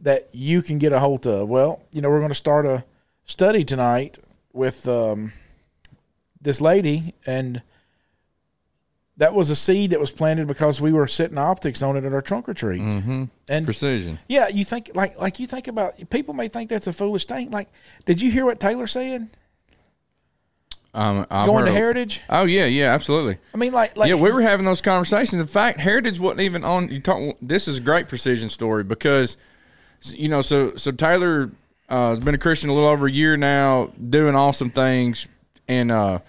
[0.02, 1.48] that you can get a hold of.
[1.48, 2.84] Well, you know, we're going to start a
[3.24, 4.20] study tonight
[4.52, 5.32] with um,
[6.42, 7.62] this lady, and
[9.20, 12.14] that was a seed that was planted because we were setting optics on it at
[12.14, 12.82] our trunk or treat.
[12.82, 13.26] Mm-hmm.
[13.50, 14.18] And Precision.
[14.28, 17.52] yeah, you think like like you think about people may think that's a foolish thing.
[17.52, 17.70] Like,
[18.06, 19.30] did you hear what Taylor said?
[20.94, 22.22] Um, I've Going to of- Heritage.
[22.30, 23.38] Oh yeah, yeah, absolutely.
[23.54, 25.40] I mean, like like yeah, we were having those conversations.
[25.40, 26.90] In fact, Heritage wasn't even on.
[26.90, 27.38] You talk.
[27.42, 29.38] This is a great precision story because,
[30.06, 31.52] you know, so so Taylor
[31.90, 35.28] uh, has been a Christian a little over a year now, doing awesome things,
[35.68, 36.20] and uh,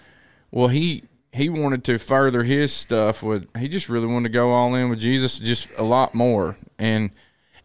[0.51, 3.47] well, he he wanted to further his stuff with.
[3.57, 7.11] He just really wanted to go all in with Jesus, just a lot more, and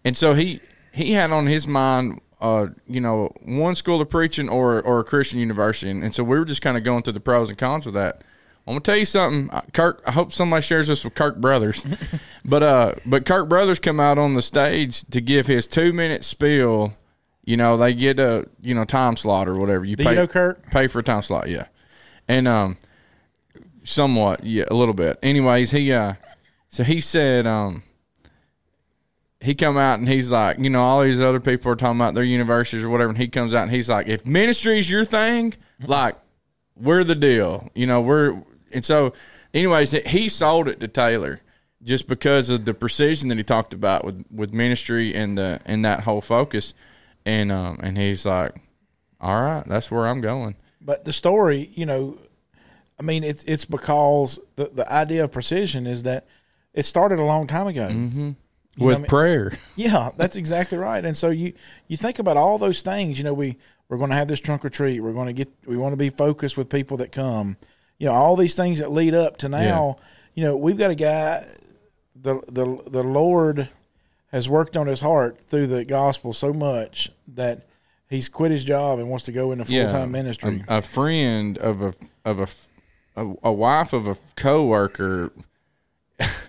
[0.05, 0.61] and so he
[0.93, 5.05] he had on his mind uh, you know, one school of preaching or or a
[5.05, 7.59] Christian university, and, and so we were just kind of going through the pros and
[7.59, 8.23] cons of that.
[8.67, 10.03] I'm gonna tell you something, Kirk.
[10.07, 11.87] I hope somebody shares this with Kirk Brothers,
[12.45, 16.25] but uh, but Kirk Brothers come out on the stage to give his two minute
[16.25, 16.95] spiel.
[17.45, 19.85] You know, they get a you know time slot or whatever.
[19.85, 20.69] You Do pay you know Kurt?
[20.71, 21.67] pay for a time slot, yeah,
[22.29, 22.77] and um,
[23.87, 25.19] somewhat, yeah, a little bit.
[25.23, 26.15] Anyways, he uh,
[26.69, 27.83] so he said um
[29.41, 32.15] he come out and he's like, you know, all these other people are talking about
[32.15, 35.05] their universities or whatever, and he comes out and he's like, if ministry is your
[35.05, 35.55] thing,
[35.87, 36.17] like
[36.75, 38.43] we're the deal, you know, we're
[38.75, 39.13] and so,
[39.55, 41.41] anyways, he sold it to Taylor
[41.83, 45.85] just because of the precision that he talked about with with ministry and the and
[45.85, 46.75] that whole focus,
[47.25, 48.55] and um and he's like,
[49.21, 50.57] all right, that's where I'm going.
[50.81, 52.19] But the story, you know,
[52.99, 56.27] I mean, it's it's because the the idea of precision is that
[56.73, 57.89] it started a long time ago.
[57.89, 58.31] Mm-hmm.
[58.79, 59.53] with I mean- prayer.
[59.77, 61.05] Yeah, that's exactly right.
[61.05, 61.53] And so you
[61.87, 63.19] you think about all those things.
[63.19, 63.57] You know, we
[63.89, 65.01] we're going to have this trunk or treat.
[65.01, 65.49] We're going to get.
[65.67, 67.57] We want to be focused with people that come.
[67.99, 69.97] You know, all these things that lead up to now.
[70.35, 71.47] You know, we've got a guy.
[72.15, 73.69] The the the Lord
[74.33, 77.67] has worked on his heart through the gospel so much that
[78.09, 80.65] he's quit his job and wants to go into full time ministry.
[80.69, 82.49] A, a friend of a of a,
[83.17, 85.33] a a wife of a coworker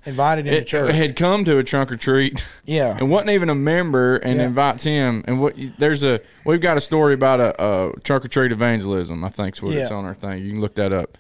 [0.06, 0.95] Invited him to church.
[0.95, 4.45] had come to a trunk or treat yeah, and wasn't even a member and Yeah.
[4.45, 5.25] invites him.
[5.27, 9.23] And what there's a we've got a story about a, a trunk or treat evangelism
[9.25, 10.41] I think's what it's on our thing.
[10.43, 11.17] You can look that up.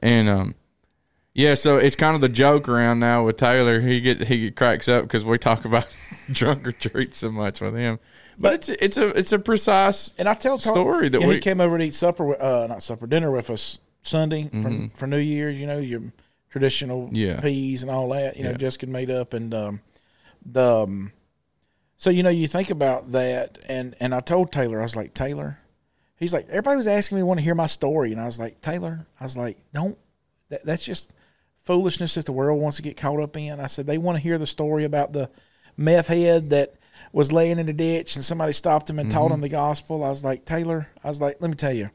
[0.00, 0.54] And um
[1.34, 3.80] yeah so it's kind of the joke around now with Taylor.
[3.80, 5.86] He get he cracks up because we talk about
[6.34, 8.00] trunk or treat so much with him.
[8.36, 11.34] But it's it's a it's a precise And I tell Tom, story that yeah, we
[11.34, 15.06] he came over to eat supper, uh, not supper, dinner with us Sunday for, for
[15.06, 15.60] New Year's.
[15.60, 16.02] You know your
[16.50, 17.16] traditional Mm-hmm.
[17.16, 17.40] Yeah.
[17.40, 18.36] peas and all that.
[18.36, 18.56] You know, Yeah.
[18.58, 19.80] Jessica made up and um,
[20.46, 21.12] the um,
[21.96, 25.14] so you know you think about that and and I told Taylor I was like
[25.14, 25.58] Taylor,
[26.16, 28.60] he's like, everybody was asking me want to hear my story, and I was like,
[28.60, 29.98] Taylor, I was like, don't.
[30.50, 31.14] That, that's just
[31.62, 33.58] foolishness that the world wants to get caught up in.
[33.58, 35.30] I said they want to hear the story about the
[35.76, 36.74] meth head that
[37.12, 40.04] was laying in the ditch and somebody stopped him and taught him the gospel.
[40.04, 41.88] I was like, Taylor, I was like, let me tell you,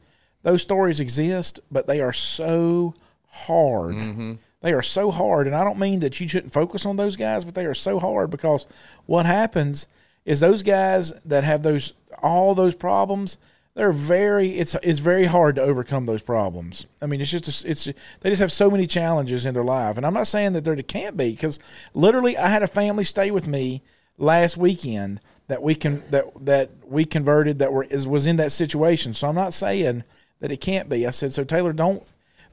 [0.44, 2.94] those stories exist, but they are so
[3.28, 3.96] hard.
[3.96, 4.34] Mm-hmm.
[4.62, 7.46] They are so hard, and I don't mean that you shouldn't focus on those guys,
[7.46, 8.66] but they are so hard because
[9.06, 9.88] what happens
[10.26, 13.38] is those guys that have those all those problems,
[13.74, 16.86] they're very it's it's very hard to overcome those problems.
[17.02, 20.06] I mean, it's just it's they just have so many challenges in their life, and
[20.06, 21.58] I'm not saying that there can't be because
[21.94, 23.82] literally I had a family stay with me
[24.18, 28.52] last weekend that we can that that we converted that were is was in that
[28.52, 29.14] situation.
[29.14, 30.04] So I'm not saying
[30.40, 31.06] that it can't be.
[31.06, 31.44] I said so.
[31.44, 32.04] Taylor, don't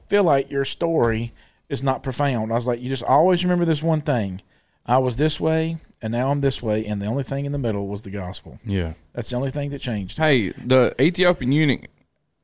[0.07, 1.31] feel like your story
[1.69, 2.51] is not profound.
[2.51, 4.41] I was like, you just always remember this one thing.
[4.85, 7.57] I was this way, and now I'm this way, and the only thing in the
[7.57, 8.59] middle was the gospel.
[8.63, 8.93] Yeah.
[9.13, 10.17] That's the only thing that changed.
[10.17, 11.87] Hey, the Ethiopian eunuch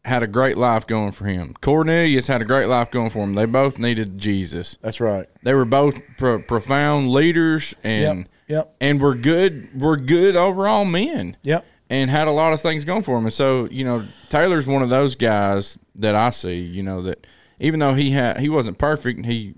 [0.03, 1.53] had a great life going for him.
[1.61, 3.35] Cornelius had a great life going for him.
[3.35, 4.77] They both needed Jesus.
[4.81, 5.29] That's right.
[5.43, 8.27] They were both pro- profound leaders and Yep.
[8.49, 8.75] Yep.
[8.81, 11.37] and were good were good overall men.
[11.43, 11.65] Yep.
[11.93, 13.25] And had a lot of things going for him.
[13.25, 17.27] And so, you know, Taylor's one of those guys that I see, you know, that
[17.59, 19.53] even though he had he wasn't perfect, he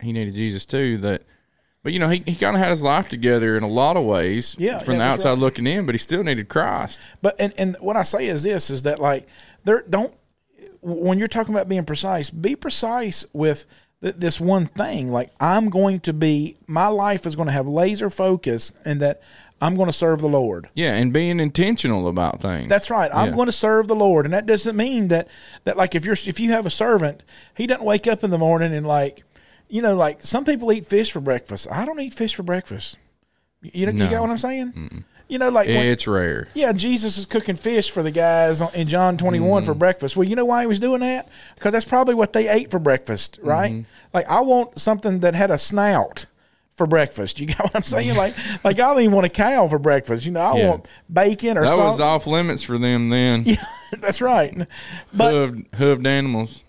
[0.00, 0.98] he needed Jesus too.
[0.98, 1.22] That,
[1.82, 4.04] but you know, he, he kind of had his life together in a lot of
[4.04, 4.54] ways.
[4.56, 5.38] Yeah, from the outside right.
[5.38, 7.00] looking in, but he still needed Christ.
[7.22, 9.26] But and and what I say is this is that like
[9.64, 10.14] there don't
[10.80, 13.66] when you're talking about being precise, be precise with
[14.00, 15.10] th- this one thing.
[15.10, 19.20] Like I'm going to be my life is going to have laser focus and that
[19.60, 20.68] I'm going to serve the Lord.
[20.74, 22.68] Yeah, and being intentional about things.
[22.68, 23.10] That's right.
[23.14, 23.34] I'm Yeah.
[23.36, 25.28] going to serve the Lord, and that doesn't mean that
[25.64, 27.22] that like if you're if you have a servant,
[27.54, 29.22] he doesn't wake up in the morning and like,
[29.68, 31.66] you know, like some people eat fish for breakfast.
[31.70, 32.96] I don't eat fish for breakfast.
[33.62, 34.04] You, know, No.
[34.04, 35.04] you got what I'm saying?
[35.28, 36.48] You know, like when, it's rare.
[36.54, 39.66] yeah, Jesus is cooking fish for the guys in John 21 Mm-hmm.
[39.66, 40.16] for breakfast.
[40.16, 41.28] Well, you know why he was doing that?
[41.54, 43.70] Because that's probably what they ate for breakfast, right?
[43.72, 43.82] Mm-hmm.
[44.14, 46.26] Like I want something that had a snout
[46.80, 47.38] for breakfast.
[47.38, 48.16] You got what I'm saying?
[48.16, 50.24] Like, like I don't even want a cow for breakfast.
[50.24, 50.68] You know, I Yeah.
[50.70, 51.66] want bacon or something.
[51.66, 51.86] That something.
[51.90, 53.44] was off limits for them then.
[53.46, 53.62] Yeah,
[54.00, 54.66] That's right.
[55.12, 56.64] But, hooved, hooved animals,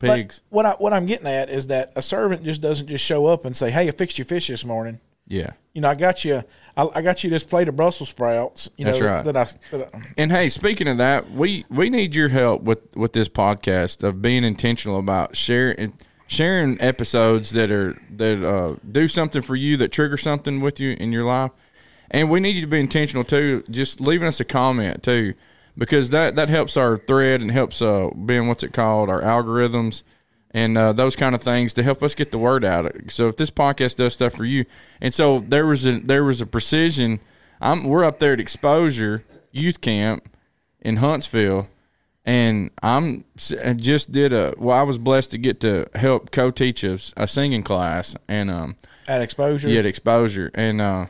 [0.00, 0.42] but pigs.
[0.48, 3.44] what I what I'm getting at is that a servant just doesn't just show up
[3.44, 5.50] and say, "Hey, I fixed your fish this morning." yeah.
[5.74, 6.42] You know, I got you.
[6.78, 8.70] I, I got you this plate of Brussels sprouts.
[8.78, 9.22] You know, That's right.
[9.26, 9.44] That I,
[9.76, 13.28] that I And hey, speaking of that, we we need your help with with this
[13.28, 15.92] podcast of being intentional about sharing
[16.26, 20.96] sharing episodes that are that uh, do something for you that trigger something with you
[20.98, 21.52] in your life.
[22.10, 23.64] And we need you to be intentional too.
[23.70, 25.34] Just leaving us a comment too,
[25.76, 30.02] because that that helps our thread and helps uh being what's it called our algorithms
[30.52, 32.90] and uh, those kind of things to help us get the word out.
[33.08, 34.64] So if this podcast does stuff for you,
[35.02, 37.20] and so there was a there was a precision.
[37.60, 40.28] I'm we're up there at Exposure Youth Camp
[40.80, 41.68] in Huntsville,
[42.26, 43.24] and I'm
[43.64, 44.76] I just did a well.
[44.76, 48.76] I was blessed to get to help co-teach a, a singing class, and um,
[49.08, 49.68] at exposure.
[49.68, 51.06] yeah, at Exposure, and uh,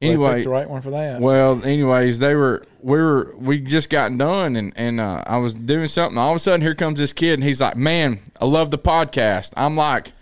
[0.00, 1.20] anyway, the right one for that.
[1.20, 5.52] well, anyways, they were we were we just got done and and uh, I was
[5.54, 6.16] doing something.
[6.18, 8.78] All of a sudden, here comes this kid, and he's like, "Man, I love the
[8.78, 10.12] podcast." I'm like,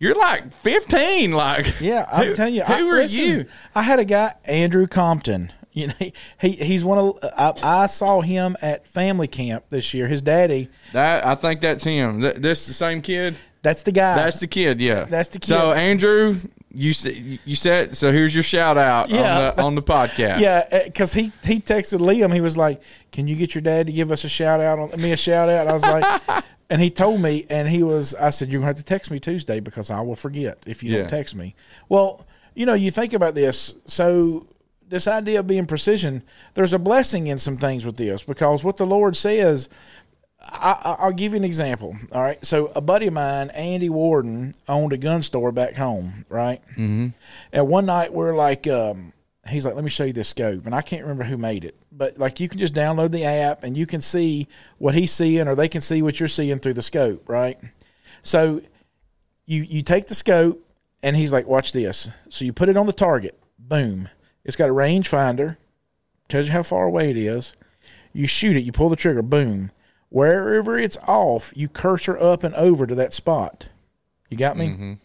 [0.00, 2.64] "You're like 15, like Yeah, I'm who- telling you.
[2.64, 5.52] who I, are listen, you?" I had a guy, Andrew Compton.
[5.76, 7.18] You know, he, he he's one of.
[7.36, 10.08] I, I saw him at family camp this year.
[10.08, 10.70] His daddy.
[10.94, 12.22] That I think that's him.
[12.22, 13.36] Th- this the same kid.
[13.60, 14.14] That's the guy.
[14.16, 14.80] That's the kid.
[14.80, 15.48] Yeah, That's the kid.
[15.48, 15.72] So.
[15.72, 16.36] Andrew,
[16.72, 18.10] you said you said so.
[18.10, 19.20] Here's your shout out Yeah.
[19.50, 20.40] on the on the podcast.
[20.40, 22.32] yeah, eh, because he he texted Liam.
[22.32, 22.80] He was like,
[23.12, 25.50] "Can you get your dad to give us a shout out on me a shout
[25.50, 28.14] out?" I was like, and he told me, and he was.
[28.14, 30.92] I said, "You're gonna have to text me Tuesday because I will forget if you
[30.92, 31.00] Yeah.
[31.00, 31.54] don't text me."
[31.90, 33.74] Well, you know, you think about this.
[33.86, 34.46] So
[34.88, 36.22] this idea of being precision,
[36.54, 39.68] there's a blessing in some things with this because what the Lord says.
[40.38, 41.96] I, I- I'll give you an example.
[42.12, 42.44] All right.
[42.44, 46.24] So a buddy of mine, Andy Warden, owned a gun store back home.
[46.28, 46.60] Right.
[46.72, 47.08] Mm-hmm.
[47.52, 49.12] And one night we're like, um,
[49.48, 51.74] he's like, let me show you this scope, and I can't remember who made it,
[51.90, 54.46] but like you can just download the app and you can see
[54.78, 57.28] what he's seeing, or they can see what you're seeing through the scope.
[57.28, 57.58] Right.
[58.22, 58.60] So
[59.46, 60.62] you you take the scope,
[61.02, 62.08] and he's like, watch this.
[62.28, 63.38] So you put it on the target.
[63.58, 64.10] Boom.
[64.46, 65.58] It's got a range finder.
[66.28, 67.54] Tells you how far away it is.
[68.14, 68.60] You shoot it.
[68.62, 69.20] You pull the trigger.
[69.20, 69.70] Boom.
[70.08, 73.68] Wherever it's off, you cursor up and over to that spot.
[74.30, 74.96] You got me?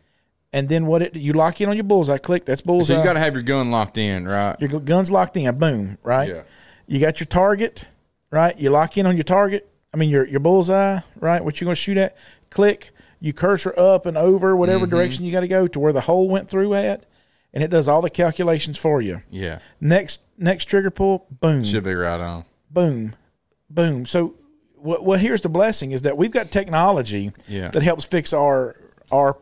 [0.54, 2.18] And then what it you lock in on your bullseye.
[2.18, 2.46] Click.
[2.46, 2.94] That's bullseye.
[2.94, 4.56] So you got to have your gun locked in, right?
[4.62, 5.54] your gun's locked in.
[5.58, 5.98] Boom.
[6.04, 6.30] Right.
[6.30, 6.44] Yeah.
[6.88, 7.88] You got your target.
[8.32, 8.58] Right.
[8.58, 9.70] You lock in on your target.
[9.94, 11.00] I mean your your bullseye.
[11.20, 11.44] Right.
[11.44, 12.16] What you're going to shoot at.
[12.50, 12.92] Click.
[13.20, 14.96] You cursor up and over whatever Mm-hmm.
[14.96, 17.06] direction you got to go to where the hole went through at,
[17.54, 19.22] and it does all the calculations for you.
[19.30, 21.28] Yeah, Next next trigger pull.
[21.30, 21.64] Boom.
[21.64, 22.46] should be right on.
[22.70, 23.14] Boom.
[23.70, 24.06] boom.
[24.06, 24.36] So
[24.76, 27.70] what what here's the blessing is that we've got technology Yeah.
[27.70, 28.76] that helps fix our
[29.12, 29.38] our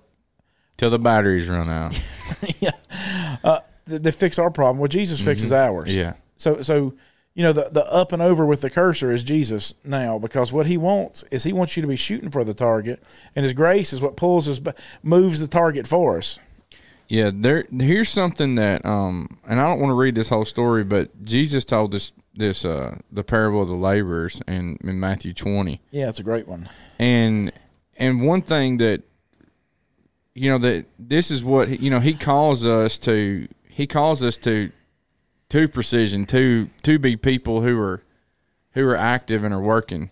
[0.78, 1.92] Till the batteries run out.
[2.62, 4.78] that, that fix our problem.
[4.80, 5.90] Well, Jesus fixes ours.
[5.90, 6.00] Mm-hmm.
[6.00, 6.14] Yeah.
[6.38, 6.94] So so
[7.34, 10.66] you know the the up and over with the cursor is Jesus now because what
[10.66, 13.02] he wants is he wants you to be shooting for the target,
[13.36, 14.60] and his grace is what pulls us
[15.04, 16.40] moves the target for us.
[17.10, 17.66] Yeah, there.
[17.72, 21.66] Here's something that, um, and I don't want to read this whole story, but Jesus
[21.66, 26.20] told this this uh the parable of the laborers in in Matthew 20, Yeah, it's
[26.20, 26.70] a great one.
[27.00, 27.52] and
[27.98, 29.02] and one thing that
[30.36, 34.38] you know that this is what you know he calls us to he calls us
[34.38, 34.72] to
[35.50, 38.04] to precision to to be people who are
[38.74, 40.12] who are active and are working and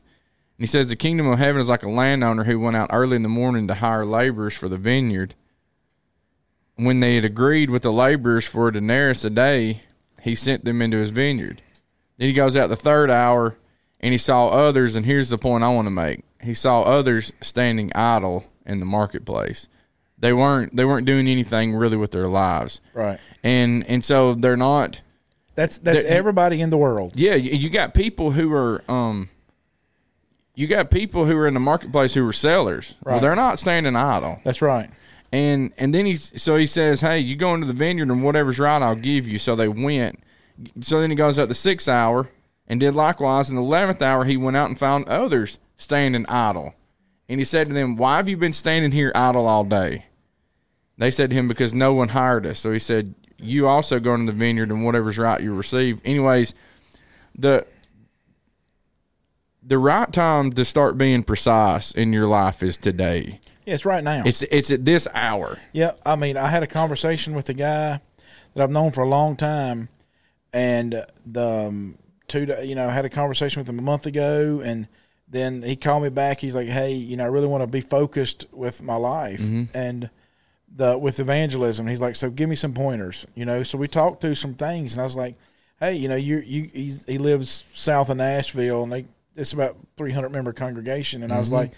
[0.58, 3.22] he says the kingdom of heaven is like a landowner who went out early in
[3.24, 5.36] the morning to hire laborers for the vineyard
[6.78, 9.82] when they had agreed with the laborers for a denarius a day
[10.22, 11.62] he sent them into his vineyard
[12.18, 13.58] then he goes out the third hour
[14.00, 17.34] and he saw others and here's the point i want to make he saw others
[17.42, 19.68] standing idle in the marketplace
[20.20, 23.20] they weren't they weren't doing anything really with their lives Right.
[23.44, 25.02] and and so they're not
[25.56, 27.14] That's that's everybody in the world.
[27.16, 29.30] yeah you, you got people who are um
[30.56, 33.22] you got people who are in the marketplace who are sellers well Right.
[33.22, 34.90] they're not standing idle That's right.
[35.32, 38.60] And and then he so he says hey you go into the vineyard and whatever's
[38.60, 39.40] right i'll give you.
[39.40, 40.20] So they went.
[40.82, 42.30] So then he goes out the sixth hour
[42.68, 43.50] and did likewise.
[43.50, 46.74] In the eleventh hour he went out and found others standing idle.
[47.30, 50.06] And he said to them why have you been standing here idle all day?
[50.98, 52.60] They said to him because no one hired us.
[52.60, 56.02] So he said you also go into the vineyard and whatever's right you receive.
[56.06, 56.56] Anyways
[57.38, 57.68] the
[59.62, 64.04] the right time to start being precise in your life is today Yeah, it's right
[64.04, 64.24] now.
[64.26, 68.00] it's it's at this hour Yeah, I mean, I had a conversation with a guy
[68.54, 69.90] that I've known for a long time,
[70.54, 71.98] and the um,
[72.30, 74.88] two, you know, I had a conversation with him a month ago, and
[75.28, 76.40] then he called me back.
[76.40, 79.42] He's like, "Hey, you know, I really want to be focused with my life
[79.76, 80.10] and
[80.74, 83.64] the with evangelism." He's like, "So give me some pointers," you know.
[83.64, 85.36] So we talked through some things, and I was like,
[85.82, 89.06] "Hey, you know, you you he's, he lives south of Nashville, and they
[89.36, 91.74] it's about three hundred member congregation," and I was like,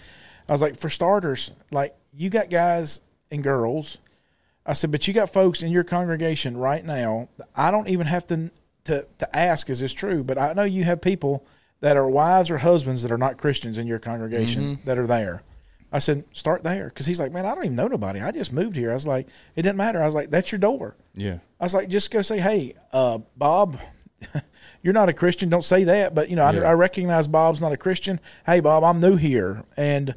[0.50, 3.98] I was like, for starters, like you got guys and girls.
[4.66, 7.28] I said, but you got folks in your congregation right now.
[7.56, 8.50] I don't even have to
[8.84, 10.24] to to ask, is this true?
[10.24, 11.46] But I know you have people
[11.80, 15.42] that are wives or husbands that are not Christians in your congregation that are there.
[15.92, 18.20] I said, start there, because he's like, man, I don't even know nobody.
[18.20, 18.90] I just moved here.
[18.90, 19.26] I was like,
[19.56, 20.00] it didn't matter.
[20.02, 20.94] I was like, that's your door.
[21.14, 23.78] yeah I was like, just go say, hey, uh, Bob,
[24.82, 25.48] you're not a Christian.
[25.48, 26.14] Don't say that.
[26.14, 26.60] But, you know, Yeah.
[26.62, 28.20] I, I recognize Bob's not a Christian.
[28.46, 29.64] Hey, Bob, I'm new here.
[29.76, 30.14] And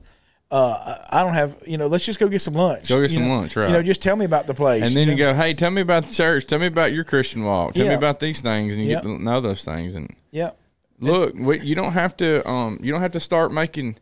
[0.54, 2.88] uh, I don't have, you know, let's just go get some lunch.
[2.88, 3.68] Go get You some know, lunch, right.
[3.68, 4.84] You know, just tell me about the place.
[4.84, 5.34] and then you know?
[5.34, 7.93] go hey tell me about the church tell me about your christian walk tell me
[7.95, 8.95] about these things and you Yeah.
[8.97, 10.51] get to know those things and Yeah.
[10.99, 13.97] look what you don't have to um you don't have to start making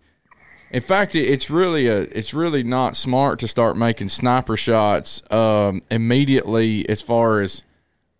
[0.71, 5.21] in fact it- it's really a it's really not smart to start making sniper shots
[5.31, 7.63] um immediately as far as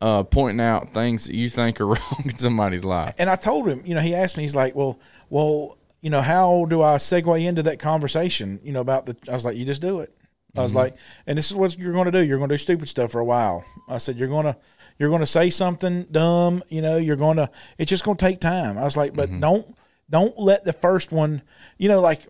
[0.02, 3.68] uh pointing out things that you think are wrong in somebody's life And I told
[3.68, 4.98] him, you know, he asked me, he's like, well,
[5.30, 9.34] well, you know, how do I segue into that conversation, you know, about the, I
[9.34, 10.14] was like, you just do it.
[10.54, 12.20] I was like, and this is what you're going to do.
[12.20, 13.64] You're going to do stupid stuff for a while.
[13.88, 14.58] I said, you're going to,
[15.00, 18.26] you're going to say something dumb, you know, you're going to, it's just going to
[18.26, 18.78] take time.
[18.78, 19.74] I was like, but don't,
[20.10, 21.42] don't let the first one,
[21.78, 22.22] you know, like,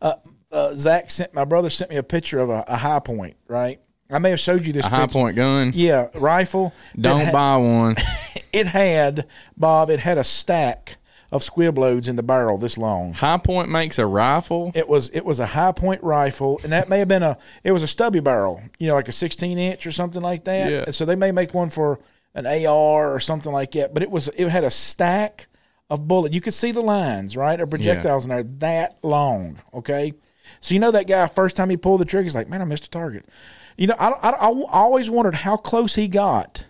[0.00, 0.14] uh,
[0.52, 3.80] uh, Zach sent, my brother sent me a picture of a, a Hi-Point, right?
[4.10, 5.12] I may have showed you this a high picture.
[5.14, 6.72] point gun Yeah, rifle.
[7.00, 7.96] don't ha- buy one
[8.52, 9.26] it had
[9.56, 9.90] Bob.
[9.90, 10.98] It had a stack
[11.34, 13.12] of squib loads in the barrel this long.
[13.12, 17.08] Hi-Point makes a rifle It was it was a Hi-Point rifle, and that may have
[17.08, 20.22] been a it was a stubby barrel, you know, like a sixteen inch or something
[20.22, 20.70] like that.
[20.70, 20.90] Yeah.
[20.92, 21.98] So they may make one for
[22.34, 23.92] an AR or something like that.
[23.92, 25.48] But it was it had a stack
[25.90, 26.32] of bullet.
[26.32, 29.60] You could see the lines, right, of projectiles in there that long.
[29.74, 30.14] Okay,
[30.60, 32.64] so you know that guy first time he pulled the trigger, he's like, man, I
[32.64, 33.28] missed a target.
[33.76, 36.66] You know, I I, I always wondered how close he got.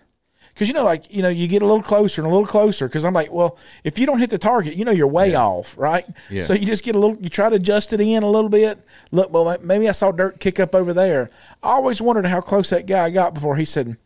[0.55, 2.87] Because you know, like you know, you get a little closer and a little closer.
[2.87, 5.77] Because I'm like, well, if you don't hit the target, you know you're way off,
[5.77, 6.05] right?
[6.29, 6.43] Yeah.
[6.45, 8.79] So you just get a little, you try to adjust it in a little bit.
[9.11, 11.29] Look, well, maybe I saw dirt kick up over there.
[11.61, 13.97] I always wondered how close that guy got before he said,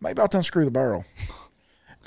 [0.00, 1.04] maybe I'll unscrew the barrel,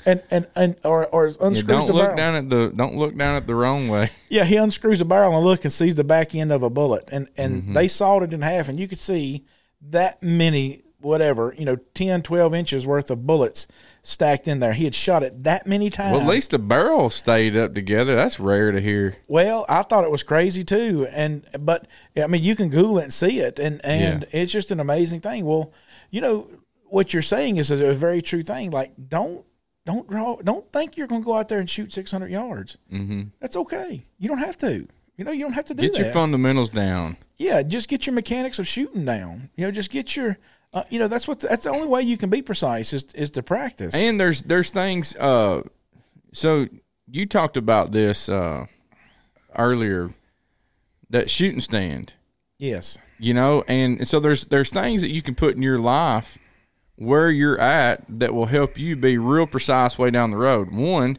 [0.04, 2.16] and and and or or Yeah, unscrews don't the look barrel.
[2.16, 5.34] down at the don't look down at the wrong way Yeah, he unscrews the barrel
[5.36, 7.72] and look and sees the back end of a bullet, and and Mm-hmm.
[7.74, 9.44] they sawed it in half, and you could see
[9.90, 13.66] that many whatever you know 10 12 inches worth of bullets
[14.02, 17.10] stacked in there he had shot it that many times well at least the barrel
[17.10, 21.46] stayed up together that's rare to hear Well, I thought it was crazy too, and
[21.60, 21.86] but
[22.16, 24.40] I mean, you can Google it and see it, and and Yeah.
[24.42, 25.44] it's just an amazing thing.
[25.44, 25.72] Well,
[26.10, 26.48] you know
[26.88, 28.70] what you're saying is a, a very true thing.
[28.70, 29.44] Like, don't
[29.86, 30.36] don't draw.
[30.42, 32.78] Don't think you're going to go out there and shoot 600 yards.
[32.92, 33.22] Mm-hmm.
[33.40, 34.04] That's okay.
[34.18, 34.86] You don't have to.
[35.16, 35.98] You know, you don't have to do Get that.
[36.04, 37.16] your fundamentals down.
[37.36, 39.50] Yeah, just get your mechanics of shooting down.
[39.56, 40.38] You know, just get your.
[40.74, 43.30] Uh, you know, that's what that's the only way you can be precise is is
[43.30, 43.94] to practice.
[43.94, 45.14] And there's there's things.
[45.14, 45.62] Uh,
[46.32, 46.66] so
[47.08, 48.66] you talked about this uh,
[49.56, 50.10] earlier.
[51.10, 52.14] That shooting stand,
[52.58, 52.98] yes.
[53.20, 56.38] you know, and so there's there's things that you can put in your life
[56.96, 60.72] where you're at that will help you be real precise way down the road.
[60.72, 61.18] One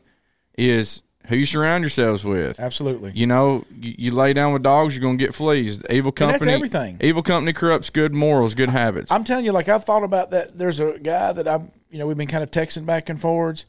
[0.57, 2.59] is who you surround yourselves with.
[2.59, 3.11] Absolutely.
[3.13, 5.81] You know, you, you lay down with dogs, you're gonna get fleas.
[5.89, 6.97] Evil And that's company, everything.
[7.01, 9.11] Evil company corrupts good morals, good habits.
[9.11, 10.57] I'm telling you, like I've thought about that.
[10.57, 13.65] There's a guy that I'm, you know, we've been kind of texting back and forwards,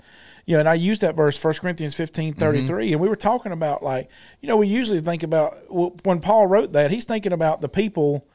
[0.47, 2.41] you know, and I used that verse, 1 Corinthians 15, mm-hmm.
[2.41, 4.09] 33, and we were talking about like,
[4.41, 8.27] you know, we usually think about when Paul wrote that, he's thinking about the people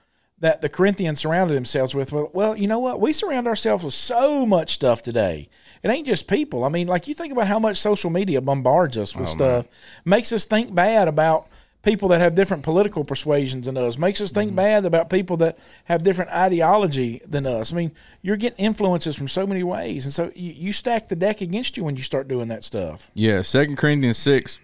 [0.42, 2.12] that the Corinthians surrounded themselves with.
[2.12, 3.00] Well, well, you know what?
[3.00, 5.50] We surround ourselves with so much stuff today.
[5.84, 6.64] It ain't just people.
[6.64, 9.68] I mean, like you think about how much social media bombards us with stuff,
[10.06, 11.48] makes us think bad about
[11.84, 15.58] people that have different political persuasions than us, makes us think bad about people that
[15.86, 17.74] have different ideology than us.
[17.74, 21.16] I mean, you're getting influences from so many ways, and so you, you stack the
[21.16, 23.10] deck against you when you start doing that stuff.
[23.16, 24.62] Yeah, Second Corinthians six,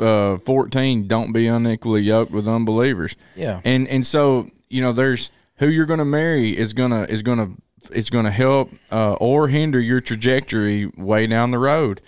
[0.00, 1.06] uh, fourteen.
[1.06, 3.14] Don't be unequally yoked with unbelievers.
[3.36, 3.60] Yeah.
[3.64, 7.50] and and so you know, there's who you're going to marry is gonna is gonna
[7.92, 12.00] it's gonna help uh, or hinder your trajectory way down the road.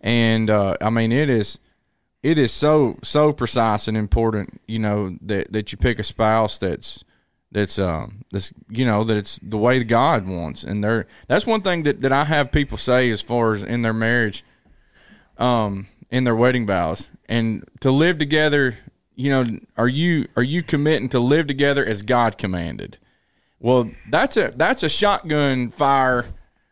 [0.00, 1.58] And uh, I mean, it is
[2.22, 4.60] it is so so precise and important.
[4.66, 7.04] You know that that you pick a spouse that's
[7.52, 11.62] that's um that's you know that it's the way God wants and they're that's one
[11.62, 14.44] thing that, that I have people say as far as in their marriage
[15.38, 18.76] um in their wedding vows and to live together
[19.14, 22.98] you know are you are you committing to live together as God commanded
[23.66, 26.24] well that's a that's a shotgun fire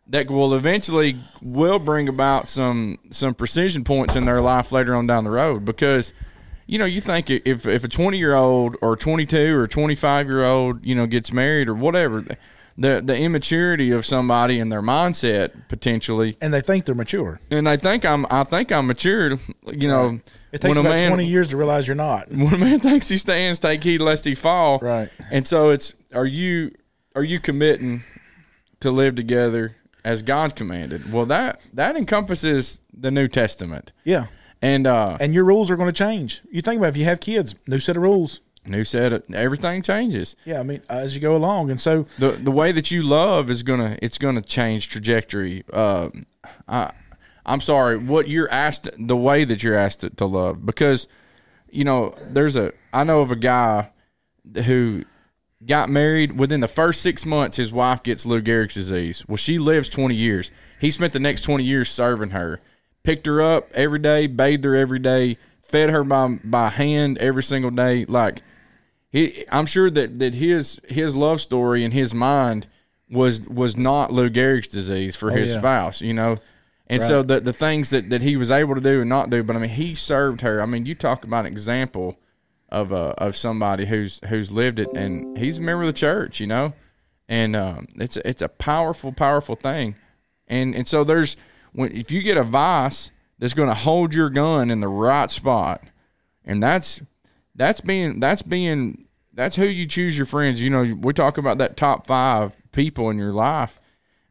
[0.06, 5.06] that will eventually will bring about some some precision points in their life later on
[5.06, 6.14] down the road because
[6.66, 10.44] you know you think if if a 20 year old or 22 or 25 year
[10.44, 12.22] old you know gets married or whatever
[12.76, 17.40] the the immaturity of somebody and their mindset potentially And they think they're mature.
[17.50, 19.40] and I think I'm I think I'm matured
[19.72, 20.20] you know
[20.52, 22.28] It takes about man 20 years to realize you're not.
[22.30, 24.78] when a man thinks he stands, take heed lest he fall.
[24.80, 25.08] Right.
[25.30, 26.72] And so it's are you
[27.14, 28.02] are you committing
[28.80, 31.12] to live together as God commanded?
[31.12, 33.92] Well, that that encompasses the New Testament.
[34.04, 34.26] Yeah.
[34.60, 36.42] And uh And your rules are going to change.
[36.50, 38.40] You think about it, if you have kids, new set of rules.
[38.66, 40.36] new set of everything changes.
[40.44, 41.70] Yeah, I mean, as you go along.
[41.70, 45.64] And so, The the way that you love is gonna it's gonna change trajectory.
[45.72, 46.08] Uh,
[46.68, 46.92] I
[47.46, 51.08] I'm sorry, what you're asked the way that you're asked to, to love because
[51.70, 53.90] you know there's a I know of a guy
[54.64, 55.04] who
[55.66, 59.24] got married within the first six months his wife gets Lou Gehrig's disease.
[59.26, 60.50] Well, she lives 20 years.
[60.80, 62.60] He spent the next 20 years serving her,
[63.02, 67.42] picked her up every day, bathed her every day, fed her by by hand every
[67.42, 68.04] single day.
[68.04, 68.42] Like
[69.10, 72.68] he, I'm sure that that his his love story in his mind
[73.08, 75.58] was was not Lou Gehrig's disease for oh, his yeah.
[75.58, 76.36] spouse, you know.
[76.86, 79.42] And so the the things that, that he was able to do and not do,
[79.42, 80.60] but I mean he served her.
[80.60, 82.18] I mean you talk about an example
[82.68, 86.40] of uh, of somebody who's who's lived it and he's a member of the church,
[86.40, 86.74] you know.
[87.28, 89.96] And um, it's it's a powerful powerful thing.
[90.48, 91.36] And and so there's
[91.72, 95.30] when if you get a vice that's going to hold your gun in the right
[95.30, 95.82] spot,
[96.44, 97.00] and that's
[97.54, 100.60] that's being that's being that's who you choose your friends.
[100.60, 103.80] You know, we talk about that top five people in your life,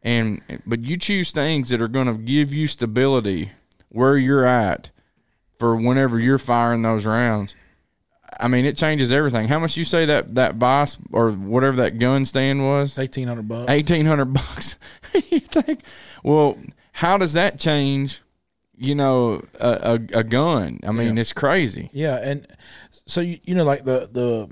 [0.01, 3.51] and but you choose things that are going to give you stability
[3.89, 4.91] where you're at
[5.57, 7.55] for whenever you're firing those rounds.
[8.39, 9.47] I mean, it changes everything.
[9.47, 12.97] How much you say that that boss or whatever that gun stand was?
[12.97, 13.71] 1800 bucks.
[13.71, 14.77] eighteen hundred bucks.
[15.29, 15.81] you think,
[16.23, 16.57] well,
[16.93, 18.21] how does that change?
[18.75, 20.79] You know, a, a, a gun.
[20.85, 21.21] I mean, Yeah.
[21.21, 21.89] it's crazy.
[21.93, 22.45] Yeah, and
[23.05, 24.49] so you, you know, like the the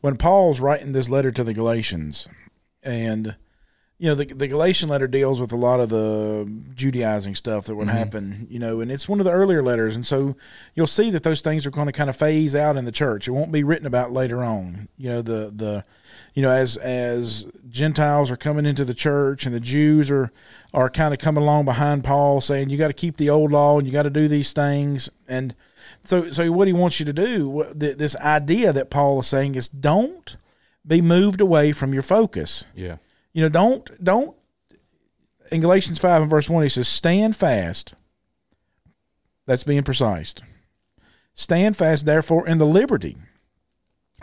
[0.00, 2.28] when Paul's writing this letter to the Galatians,
[2.82, 3.36] and
[3.98, 7.74] you know the the Galatian letter deals with a lot of the Judaizing stuff that
[7.74, 7.96] would mm-hmm.
[7.96, 10.36] happen, you know, and it's one of the earlier letters, and so
[10.74, 13.26] you'll see that those things are going to kind of phase out in the church.
[13.26, 14.88] It won't be written about later on.
[14.96, 15.84] You know, the the
[16.34, 20.32] you know as as Gentiles are coming into the church and the Jews are
[20.72, 23.78] are kind of coming along behind Paul, saying you got to keep the old law
[23.78, 25.54] and you got to do these things and
[26.04, 29.68] so, so what he wants you to do, this idea that Paul is saying is,
[29.68, 30.36] don't
[30.86, 32.64] be moved away from your focus.
[32.74, 32.96] Yeah.
[33.32, 34.36] You know, don't don't.
[35.50, 37.94] In Galatians five and verse one, he says, "Stand fast."
[39.46, 40.34] That's being precise.
[41.32, 43.16] Stand fast, therefore, in the liberty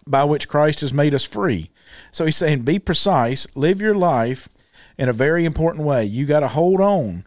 [0.06, 1.72] by which Christ has made us free.
[2.12, 4.47] So he's saying, be precise, live your life
[4.99, 6.06] in a very important way.
[6.06, 7.26] You got to hold on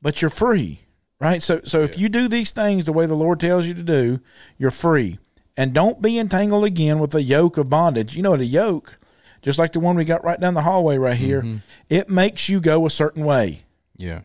[0.00, 0.80] but you're free,
[1.20, 1.42] right?
[1.42, 4.20] So so if you do these things the way the Lord tells you to do,
[4.56, 5.18] you're free.
[5.56, 8.14] And don't be entangled again with the yoke of bondage.
[8.14, 8.97] You know, the yoke,
[9.42, 11.58] just like the one we got right down the hallway right here, mm-hmm.
[11.88, 13.62] it makes you go a certain way.
[13.96, 14.20] Yeah.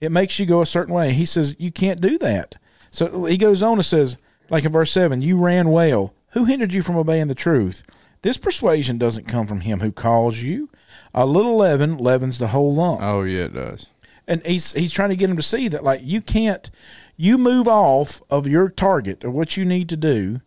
[0.00, 1.12] It makes you go a certain way.
[1.12, 2.56] He says you can't do that.
[2.90, 4.18] So he goes on and says,
[4.50, 6.12] like in verse seven, you ran well.
[6.32, 7.84] Who hindered you from obeying the truth?
[8.22, 10.68] This persuasion doesn't come from him who calls you.
[11.14, 13.86] A little leaven leavens the whole lump Oh yeah, it does.
[14.26, 16.70] and he's he's trying to get him to see that like you can't
[17.16, 20.40] you move off of your target or what you need to do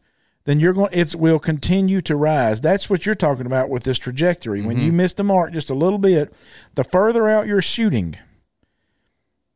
[0.45, 3.97] then you're going it will continue to rise that's what you're talking about with this
[3.97, 6.33] trajectory when you miss the mark just a little bit
[6.75, 8.15] the further out you're shooting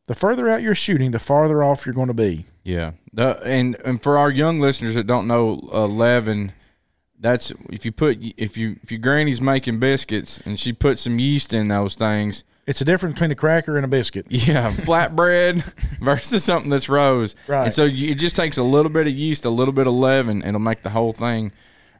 [0.07, 2.91] the further out you're shooting the farther off you're going to be Yeah.
[3.13, 6.51] The, and and for our young listeners that don't know uh, leaven,
[7.19, 11.17] that's if you put if you if your granny's making biscuits and she puts some
[11.17, 12.43] yeast in those things.
[12.69, 15.63] It's a difference between a cracker and a biscuit Yeah, flatbread
[16.01, 17.35] versus something that's rose.
[17.47, 17.65] Right.
[17.65, 19.93] And so you, it just takes a little bit of yeast, a little bit of
[19.93, 21.51] leaven, and it'll make the whole thing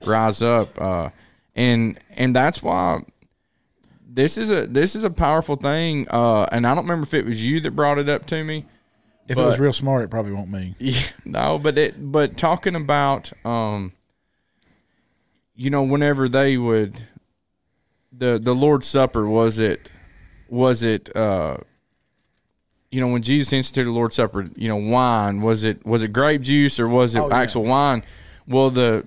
[0.06, 0.80] rise up.
[0.80, 1.10] Uh,
[1.56, 3.00] and and that's why
[4.08, 6.08] this is a this is a powerful thing.
[6.08, 8.68] Uh, and I don't remember if it was you that brought it up to me.
[9.28, 12.76] if it was real smart it probably won't me Yeah, no, but it but talking
[12.76, 13.94] about um
[15.56, 17.02] you know whenever they would
[18.12, 19.90] the the Lord's Supper was it
[20.50, 21.58] was it uh
[22.92, 26.14] you know when Jesus instituted the Lord's Supper, you know wine was it was it
[26.14, 27.38] grape juice or was it Oh, yeah.
[27.38, 28.04] actual wine?
[28.48, 29.06] Well, the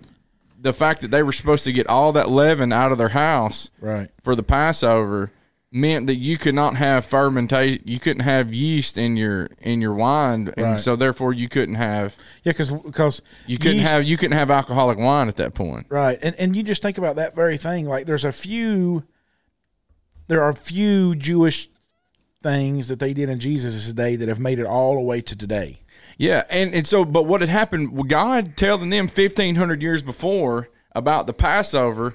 [0.60, 3.70] the fact that they were supposed to get all that leaven out of their house
[3.80, 5.32] right for the Passover
[5.74, 7.82] meant that you could not have fermentation.
[7.86, 10.80] You couldn't have yeast in your in your wine, and Right.
[10.80, 12.14] so therefore you couldn't have
[12.44, 15.86] yeah because because you couldn't have you couldn't have alcoholic wine at that point.
[15.88, 16.18] Right.
[16.22, 17.86] And and you just think about that very thing.
[17.86, 19.02] Like there's a few
[20.32, 21.68] there are a few Jewish
[22.42, 25.36] things that they did in Jesus' day that have made it all the way to
[25.36, 25.80] today.
[26.16, 28.08] Yeah, and and so but what had happened?
[28.08, 32.14] God telling them fifteen hundred years before about the Passover.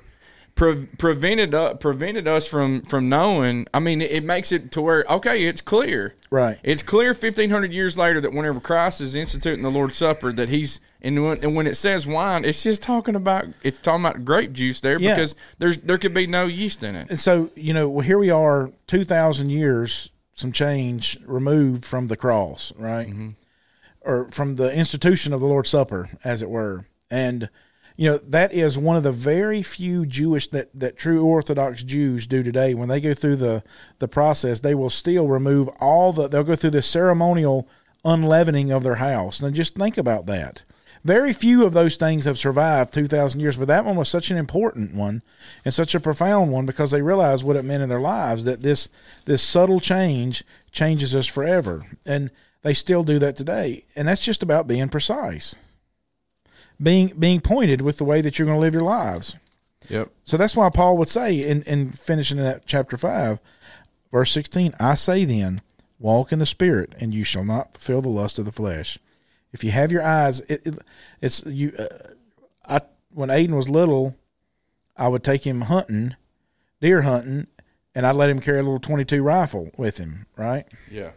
[0.56, 3.68] Pre- prevented uh, prevented us from from knowing.
[3.72, 6.16] I mean, it, it makes it to where okay, it's clear.
[6.32, 6.58] Right.
[6.64, 10.50] It's clear fifteen hundred years later that whenever Christ is instituting the Lord's Supper, that
[10.50, 14.26] he's and when, and when it says wine, it's just talking about it's talking about
[14.26, 15.16] grape juice there Yeah.
[15.16, 17.10] because there's there could be no yeast in it.
[17.10, 22.18] And so, you know, well, here we are 2,000 years, some change removed from the
[22.18, 23.08] cross, right?
[23.08, 23.30] Mm-hmm.
[24.02, 26.86] Or from the institution of the Lord's Supper, as it were.
[27.12, 27.50] And,
[27.98, 32.26] you know, that is one of the very few Jewish that, that true Orthodox Jews
[32.26, 32.74] do today.
[32.74, 33.64] When they go through the,
[34.00, 37.68] the process, they will still remove all the, they'll go through the ceremonial
[38.06, 39.42] unleavening of their house.
[39.42, 40.64] Now, just think about that.
[41.08, 44.36] Very few of those things have survived 2,000 years, but that one was such an
[44.36, 45.22] important one
[45.64, 48.62] and such a profound one because they realized what it meant in their lives that
[48.62, 48.90] this
[49.24, 50.44] this subtle change
[50.74, 51.86] changes us forever.
[52.06, 52.30] And
[52.62, 53.86] they still do that today.
[53.96, 55.56] And that's just about being precise.
[56.82, 59.38] Being being pointed with the way that you're going to live your lives.
[59.88, 60.12] Yep.
[60.26, 63.40] So that's why Paul would say in, in finishing that chapter 5,
[64.12, 65.62] verse 16, I say then,
[66.00, 69.00] walk in the spirit, and you shall not fulfill the lust of the flesh.
[69.58, 70.76] If you have your eyes, it, it,
[71.20, 71.74] it's you.
[71.80, 71.88] Uh,
[72.70, 74.16] I when Aiden was little,
[74.96, 76.16] I would take him hunting,
[76.80, 77.48] deer hunting,
[77.96, 80.68] and I'd let him carry a little twenty-two rifle with him, right?
[80.92, 81.10] Yeah.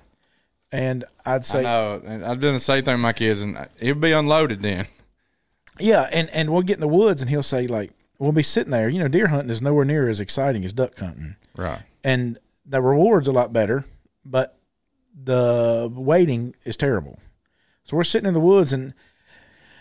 [0.73, 2.01] And I'd I say, know.
[2.03, 4.87] And I've done the same thing with my kids, and it'd be unloaded then.
[5.79, 8.71] yeah, and and we'll get in the woods, and he'll say like, we'll be sitting
[8.71, 8.89] there.
[8.89, 11.37] You know, deer hunting is nowhere near as exciting as duck hunting.
[11.55, 11.83] Right.
[12.03, 13.85] and the reward's a lot better,
[14.25, 14.57] but
[15.23, 17.19] the waiting is terrible.
[17.91, 18.95] So we're sitting in the woods, and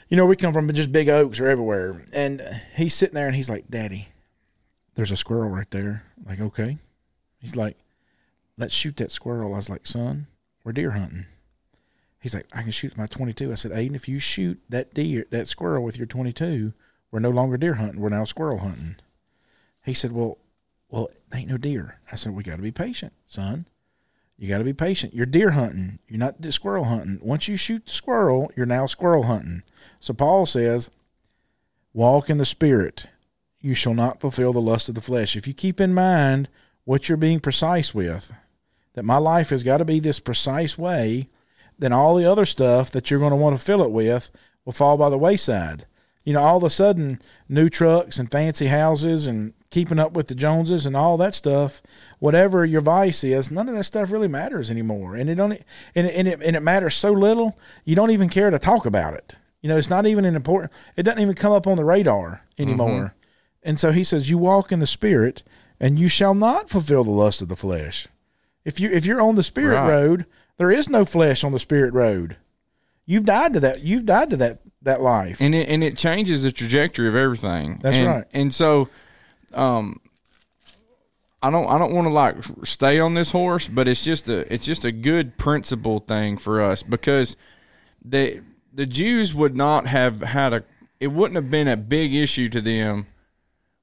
[0.08, 2.42] you know we come from just big oaks are everywhere, and
[2.76, 4.08] he's sitting there, and he's like, "Daddy,
[4.96, 6.80] there's a squirrel right there." I'm like, okay.
[7.38, 7.78] He's like,
[8.58, 10.26] "Let's shoot that squirrel." I was like, "Son,
[10.64, 11.28] we're deer hunting."
[12.20, 15.28] He's like, "I can shoot my 22." I said, "Aiden, if you shoot that deer,
[15.30, 16.74] that squirrel with your 22,
[17.12, 18.02] we're no longer deer hunting.
[18.02, 18.96] We're now squirrel hunting."
[19.86, 20.40] He said, "Well,
[20.90, 22.00] well, ain't no deer.
[22.12, 23.68] I said, we got to be patient, son.
[24.40, 25.14] You got to be patient.
[25.14, 26.00] You're deer hunting.
[26.08, 27.20] You're not squirrel hunting.
[27.22, 29.64] Once you shoot the squirrel, you're now squirrel hunting.
[30.00, 30.90] So Paul says,
[31.94, 33.08] walk in the spirit.
[33.60, 35.36] You shall not fulfill the lust of the flesh.
[35.36, 36.48] If you keep in mind
[36.86, 38.32] what you're being precise with,
[38.94, 41.28] that my life has got to be this precise way,
[41.78, 44.32] then all the other stuff that you're going to want to fill it with
[44.64, 45.86] will fall by the wayside.
[46.24, 47.20] You know, all of a sudden,
[47.50, 51.82] new trucks and fancy houses and keeping up with the Joneses and all that stuff,
[52.20, 55.16] whatever your vice is, none of that stuff really matters anymore.
[55.16, 55.54] And it don't,
[55.96, 58.86] and it, and it, and it matters so little, you don't even care to talk
[58.86, 59.36] about it.
[59.62, 60.72] You know, it's not even an important.
[60.96, 62.90] It doesn't even come up on the radar anymore.
[62.90, 63.16] Mm-hmm.
[63.62, 65.44] And so he says, "You walk in the spirit,
[65.82, 68.08] and you shall not fulfill the lust of the flesh."
[68.64, 69.90] If you if you're on the spirit Right.
[69.90, 70.26] road,
[70.58, 72.36] There is no flesh on the spirit road.
[73.06, 73.82] You've died to that.
[73.82, 75.42] You've died to that that life.
[75.42, 77.80] and it and it changes the trajectory of everything.
[77.84, 78.26] That's And- right.
[78.34, 78.88] And so,
[79.54, 80.00] um,
[81.42, 84.52] I don't I don't want to like stay on this horse, but it's just a
[84.54, 87.38] it's just a good principle thing for us because
[88.04, 88.42] the
[88.74, 90.64] the Jews would not have had a
[91.00, 93.08] it wouldn't have been a big issue to them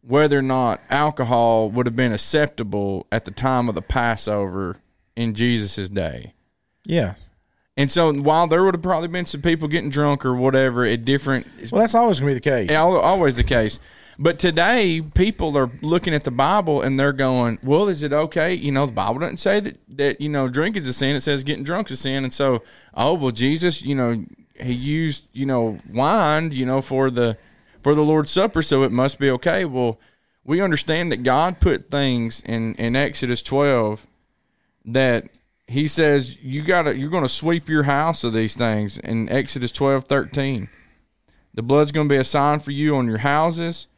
[0.03, 4.77] whether or not alcohol would have been acceptable at the time of the Passover
[5.17, 6.35] in Jesus' day.
[6.85, 7.15] yeah.
[7.79, 11.05] And so while there would have probably been some people getting drunk or whatever at
[11.05, 12.71] different Well, that's always going to be the case.
[12.71, 13.81] yeah, always the case.
[14.19, 18.55] But today, people are looking at the Bible and they're going, "Well, is it okay?
[18.55, 21.17] You know, the Bible doesn't say that that you know drink is a sin.
[21.17, 22.63] It says getting drunk's a sin." And so,
[22.95, 24.25] oh well, Jesus, you know,
[24.59, 27.37] he used you know wine, you know, for the
[27.83, 29.65] for the Lord's Supper, so it must be okay.
[29.65, 30.01] Well,
[30.45, 34.07] we understand that God put things in in Exodus twelve
[34.87, 35.29] that
[35.67, 40.05] he says you gotta you're gonna sweep your house of these things in Exodus twelve
[40.05, 40.71] thirteen.
[41.57, 43.89] The blood's going to be a sign for you on your houses.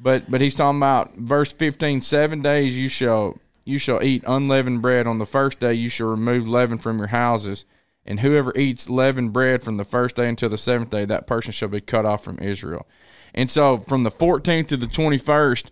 [0.00, 4.82] But but he's talking about verse 15, seven days you shall you shall eat unleavened
[4.82, 5.06] bread.
[5.06, 7.64] On the first day you shall remove leaven from your houses.
[8.06, 11.52] And whoever eats leavened bread from the first day until the seventh day, that person
[11.52, 12.88] shall be cut off from Israel.
[13.34, 15.66] And so from the 14th to the 21st,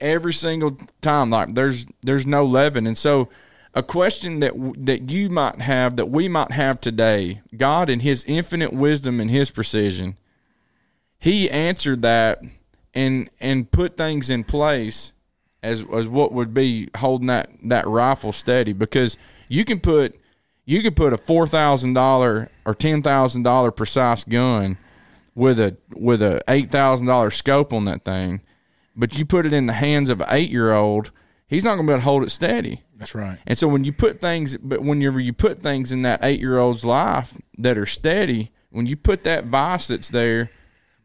[0.00, 2.86] every single time, like there's there's no leaven.
[2.86, 3.28] And so
[3.74, 8.24] a question that that you might have, that we might have today, God in His
[8.24, 10.16] infinite wisdom and His precision,
[11.18, 12.40] he answered that
[12.96, 15.12] and and put things in place
[15.62, 19.16] as as what would be holding that that rifle steady because
[19.48, 20.18] you can put
[20.64, 24.78] you can put a four thousand dollar or ten thousand dollar precise gun
[25.36, 28.40] with a with a eight thousand dollar scope on that thing,
[28.96, 31.12] but you put it in the hands of an eight year old,
[31.46, 32.82] he's not going to be able to hold it steady.
[32.96, 33.38] That's right.
[33.46, 36.56] And so when you put things, but whenever you put things in that eight year
[36.58, 40.50] old's life that are steady, when you put that vice that's there,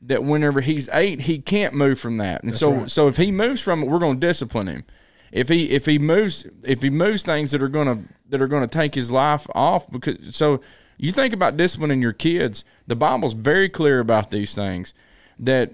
[0.02, 2.43] that whenever he's eight, he can't move from that.
[2.43, 2.91] And so, right.
[2.91, 4.84] so if he moves from it, we're going to discipline him.
[5.32, 8.47] If he if he moves if he moves things that are going to that are
[8.47, 10.60] going to take his life off because so
[10.97, 14.93] you think about disciplining your kids, the Bible's very clear about these things.
[15.39, 15.72] That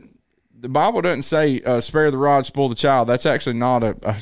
[0.59, 3.07] the Bible doesn't say uh, spare the rod, spoil the child.
[3.07, 4.15] That's actually not a, a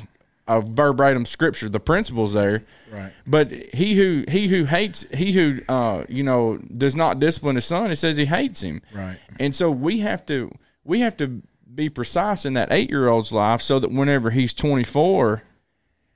[0.48, 1.70] a verbatim scripture.
[1.70, 3.12] The principle's there, Right.
[3.26, 7.66] But he who he who hates he who uh you know does not discipline his
[7.66, 9.18] son, it says he hates him, Right.
[9.40, 10.52] And so we have to
[10.84, 11.42] we have to
[11.74, 15.44] be precise in that eight year old's life so that whenever he's twenty four,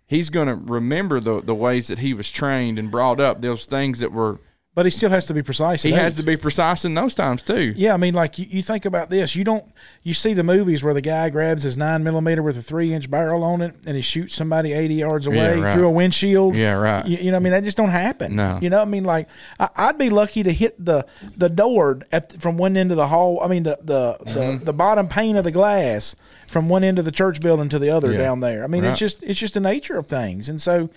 [0.06, 3.66] he's going to remember the the ways that he was trained and brought up, those
[3.66, 4.40] things that were.
[4.80, 5.84] But he still has to be precise.
[5.84, 6.22] He has eight.
[6.22, 7.74] to be precise in those times too.
[7.76, 9.36] Yeah, I mean, like you, you think about this.
[9.36, 9.66] You don't.
[10.04, 13.12] You see the movies where the guy grabs his nine millimeter with a three inch
[13.12, 15.74] barrel on it, and he shoots somebody eighty yards away right.
[15.74, 16.56] through a windshield.
[16.56, 17.06] Yeah, right.
[17.06, 18.38] You, you know, I mean, that just don't happen.
[18.38, 18.58] No.
[18.62, 19.28] You know, I mean, like
[19.60, 21.06] I, I'd be lucky to hit the
[21.36, 23.42] the door at from one end of the hall.
[23.44, 24.00] I mean, the the
[24.30, 24.60] Mm-hmm.
[24.60, 26.16] the, the bottom pane of the glass
[26.48, 28.20] from one end of the church building to the other Yeah.
[28.20, 28.64] down there.
[28.64, 28.92] I mean, Right.
[28.92, 30.90] it's just it's just the nature of things, and so.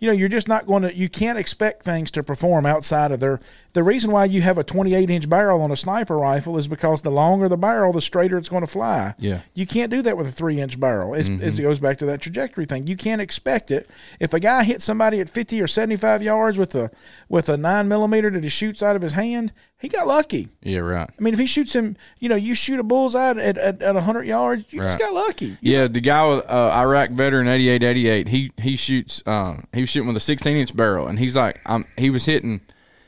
[0.00, 0.94] You know, you're just not going to.
[0.94, 3.38] You can't expect things to perform outside of their.
[3.74, 7.02] The reason why you have a 28 inch barrel on a sniper rifle is because
[7.02, 9.14] the longer the barrel, the straighter it's going to fly.
[9.18, 9.42] Yeah.
[9.54, 11.12] You can't do that with a three inch barrel.
[11.12, 11.42] Mm-hmm.
[11.42, 12.86] It goes back to that trajectory thing.
[12.86, 13.88] You can't expect it.
[14.18, 16.90] If a guy hits somebody at 50 or 75 yards with a
[17.28, 20.48] with a nine millimeter that he shoots out of his hand, he got lucky.
[20.62, 21.08] Yeah, right.
[21.08, 23.94] I mean, if he shoots him, you know, you shoot a bullseye at, at, at
[23.94, 25.56] 100 yards, you just got lucky.
[25.62, 28.28] Yeah, the guy with uh, Iraq veteran eighty eight eighty eight.
[28.28, 29.22] He he shoots.
[29.24, 31.86] Uh, he was shooting with a sixteen inch barrel, and he's like, I'm.
[31.96, 32.60] He was hitting.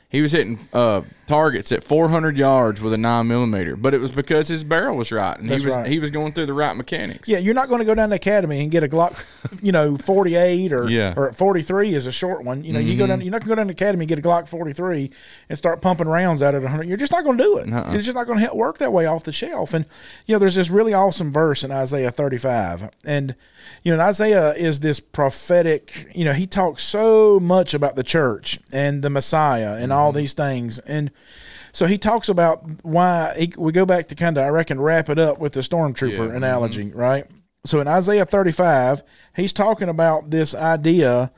[0.09, 1.01] He was hitting uh,
[1.33, 5.11] targets at 400 yards with a nine millimeter, but it was because his barrel was
[5.11, 5.87] right, and That's he was right.
[5.87, 7.27] he was going through the right mechanics.
[7.27, 9.23] Yeah, you're not going to go down to academy and get a Glock,
[9.63, 11.11] you know, 48 or Yeah.
[11.11, 11.19] Mm-hmm.
[11.19, 12.63] or 43 is a short one.
[12.63, 14.19] You know, you go down, you're not going to go down to academy and get
[14.19, 15.09] a Glock 43
[15.49, 16.87] and start pumping rounds out at 100.
[16.87, 17.73] You're just not going to do it.
[17.73, 17.93] Uh-uh.
[17.95, 19.73] It's just not going to work that way off the shelf.
[19.73, 19.85] And
[20.25, 23.35] you know, there's this really awesome verse in Isaiah 35, and
[23.81, 26.09] you know, Isaiah is this prophetic.
[26.13, 30.33] You know, he talks so much about the church and the Messiah and all these
[30.33, 31.11] things, and
[31.71, 35.09] so he talks about why he, we go back to kind of I reckon wrap
[35.09, 36.35] it up with the stormtrooper Yeah.
[36.35, 36.97] analogy, mm-hmm.
[36.97, 37.25] right?
[37.65, 39.03] So in Isaiah 35,
[39.35, 41.31] he's talking about this idea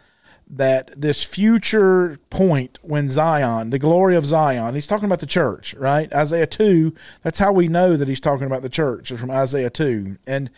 [0.48, 5.74] that this future point when Zion, the glory of Zion, he's talking about the church,
[5.76, 6.12] right?
[6.14, 9.70] Isaiah 2, that's how we know that he's talking about the church is from Isaiah
[9.70, 10.18] 2.
[10.28, 10.50] And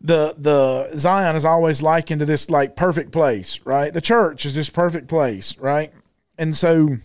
[0.00, 3.92] the the Zion is always likened to this like perfect place, right?
[3.92, 5.92] The church is this perfect place, right?
[6.36, 6.98] And so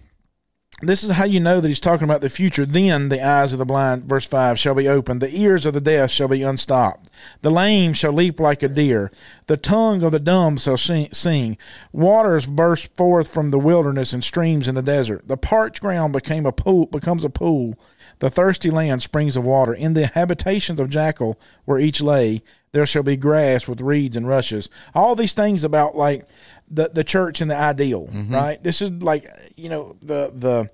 [0.82, 2.66] this is how you know that he's talking about the future.
[2.66, 5.22] Then the eyes of the blind, verse 5, shall be opened.
[5.22, 7.10] The ears of the deaf shall be unstopped.
[7.42, 9.12] The lame shall leap like a deer.
[9.48, 11.58] The tongue of the dumb shall sing.
[11.92, 15.28] Waters burst forth from the wilderness and streams in the desert.
[15.28, 17.78] The parched ground became a pool, becomes a pool.
[18.20, 19.74] The thirsty land springs of water.
[19.74, 24.28] In the habitations of jackal, where each lay, there shall be grass with reeds and
[24.28, 24.70] rushes.
[24.94, 26.28] All these things about like
[26.70, 28.34] the the church and the ideal, mm-hmm.
[28.34, 28.64] right?
[28.64, 30.70] This is like you know the the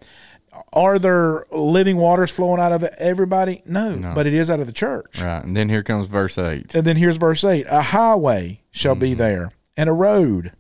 [0.74, 3.62] are there living waters flowing out of everybody?
[3.66, 5.22] No, but it is out of the church.
[5.22, 5.44] Right.
[5.44, 6.76] And then here comes verse 8.
[6.76, 9.20] And then here's verse 8 A highway shall be mm-hmm.
[9.20, 10.54] there, and a road.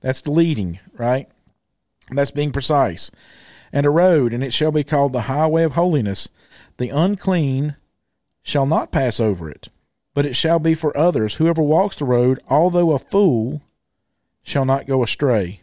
[0.00, 1.28] That's the leading, right?
[2.08, 3.10] And that's being precise.
[3.72, 6.28] And a road, and it shall be called the highway of holiness.
[6.76, 7.76] The unclean
[8.42, 9.68] shall not pass over it,
[10.12, 11.36] but it shall be for others.
[11.36, 13.62] Whoever walks the road, although a fool,
[14.44, 15.60] shall not go astray.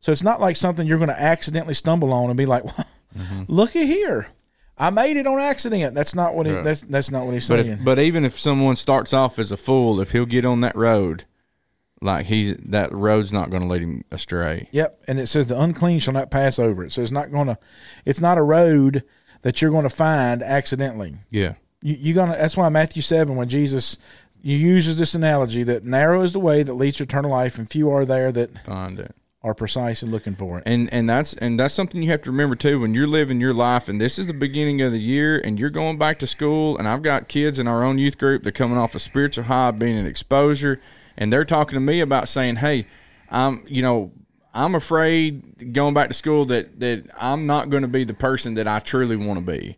[0.00, 2.62] So it's not like something you're going to accidentally stumble on and be like,
[3.18, 3.42] mm-hmm.
[3.48, 4.28] "Look at here,
[4.78, 6.64] I made it on accident." That's not what he, Right.
[6.64, 7.72] that's that's not what he's But saying.
[7.74, 10.74] if, but even if someone starts off as a fool, if he'll get on that
[10.74, 11.24] road,
[12.00, 14.68] like he's that road's not going to lead him astray.
[14.72, 16.92] Yep, and it says the unclean shall not pass over it.
[16.92, 17.58] So it's not going to,
[18.06, 19.04] it's not a road
[19.42, 21.14] that you're going to find accidentally.
[21.30, 21.54] Yeah.
[21.82, 22.36] You, you're gonna.
[22.38, 23.98] That's why Matthew seven, when Jesus
[24.42, 27.68] he uses this analogy that narrow is the way that leads to eternal life, and
[27.68, 29.14] few are there that Find it.
[29.42, 30.64] are precise in looking for it.
[30.66, 33.54] And and that's and that's something you have to remember too when you're living your
[33.54, 36.76] life and this is the beginning of the year and you're going back to school
[36.78, 39.44] and I've got kids in our own youth group that are coming off a spiritual
[39.44, 40.80] high being an exposure
[41.16, 42.86] and they're talking to me about saying, "Hey,
[43.30, 44.12] I'm, you know,
[44.54, 48.54] I'm afraid going back to school that that I'm not going to be the person
[48.54, 49.76] that I truly want to be."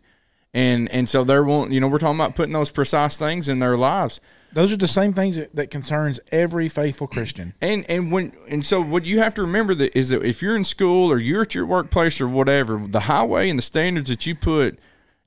[0.53, 3.59] And and so they're want, you know, we're talking about putting those precise things in
[3.59, 4.19] their lives.
[4.53, 7.53] Those are the same things that, that concerns every faithful Christian.
[7.61, 10.55] And and when and so what you have to remember that is that if you're
[10.55, 14.25] in school or you're at your workplace or whatever, the highway and the standards that
[14.25, 14.77] you put,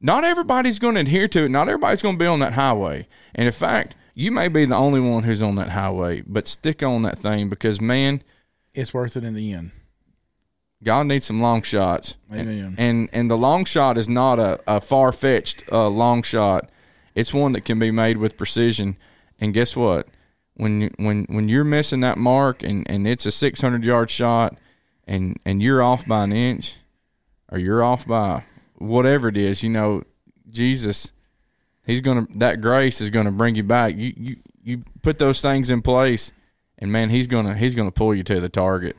[0.00, 1.48] not everybody's going to adhere to it.
[1.50, 3.08] Not everybody's going to be on that highway.
[3.34, 6.82] And in fact, you may be the only one who's on that highway, but stick
[6.82, 8.22] on that thing because man,
[8.74, 9.72] It's worth it in the end.
[10.84, 12.16] God needs some long shots.
[12.32, 12.48] Amen.
[12.48, 16.70] And and, and the long shot is not a, a far fetched uh, long shot.
[17.14, 18.96] It's one that can be made with precision.
[19.40, 20.08] And guess what?
[20.54, 24.56] When when when you're missing that mark and, and it's a 600 yard shot
[25.06, 26.76] and and you're off by an inch
[27.50, 28.44] or you're off by
[28.76, 30.02] whatever it is, you know,
[30.50, 31.12] Jesus
[31.86, 33.94] he's to that grace is to bring you back.
[33.96, 36.32] You you you put those things in place
[36.78, 38.96] and man, he's to he's to pull you to the target.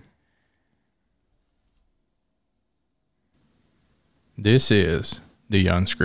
[4.37, 5.19] This is
[5.49, 5.97] the unscripted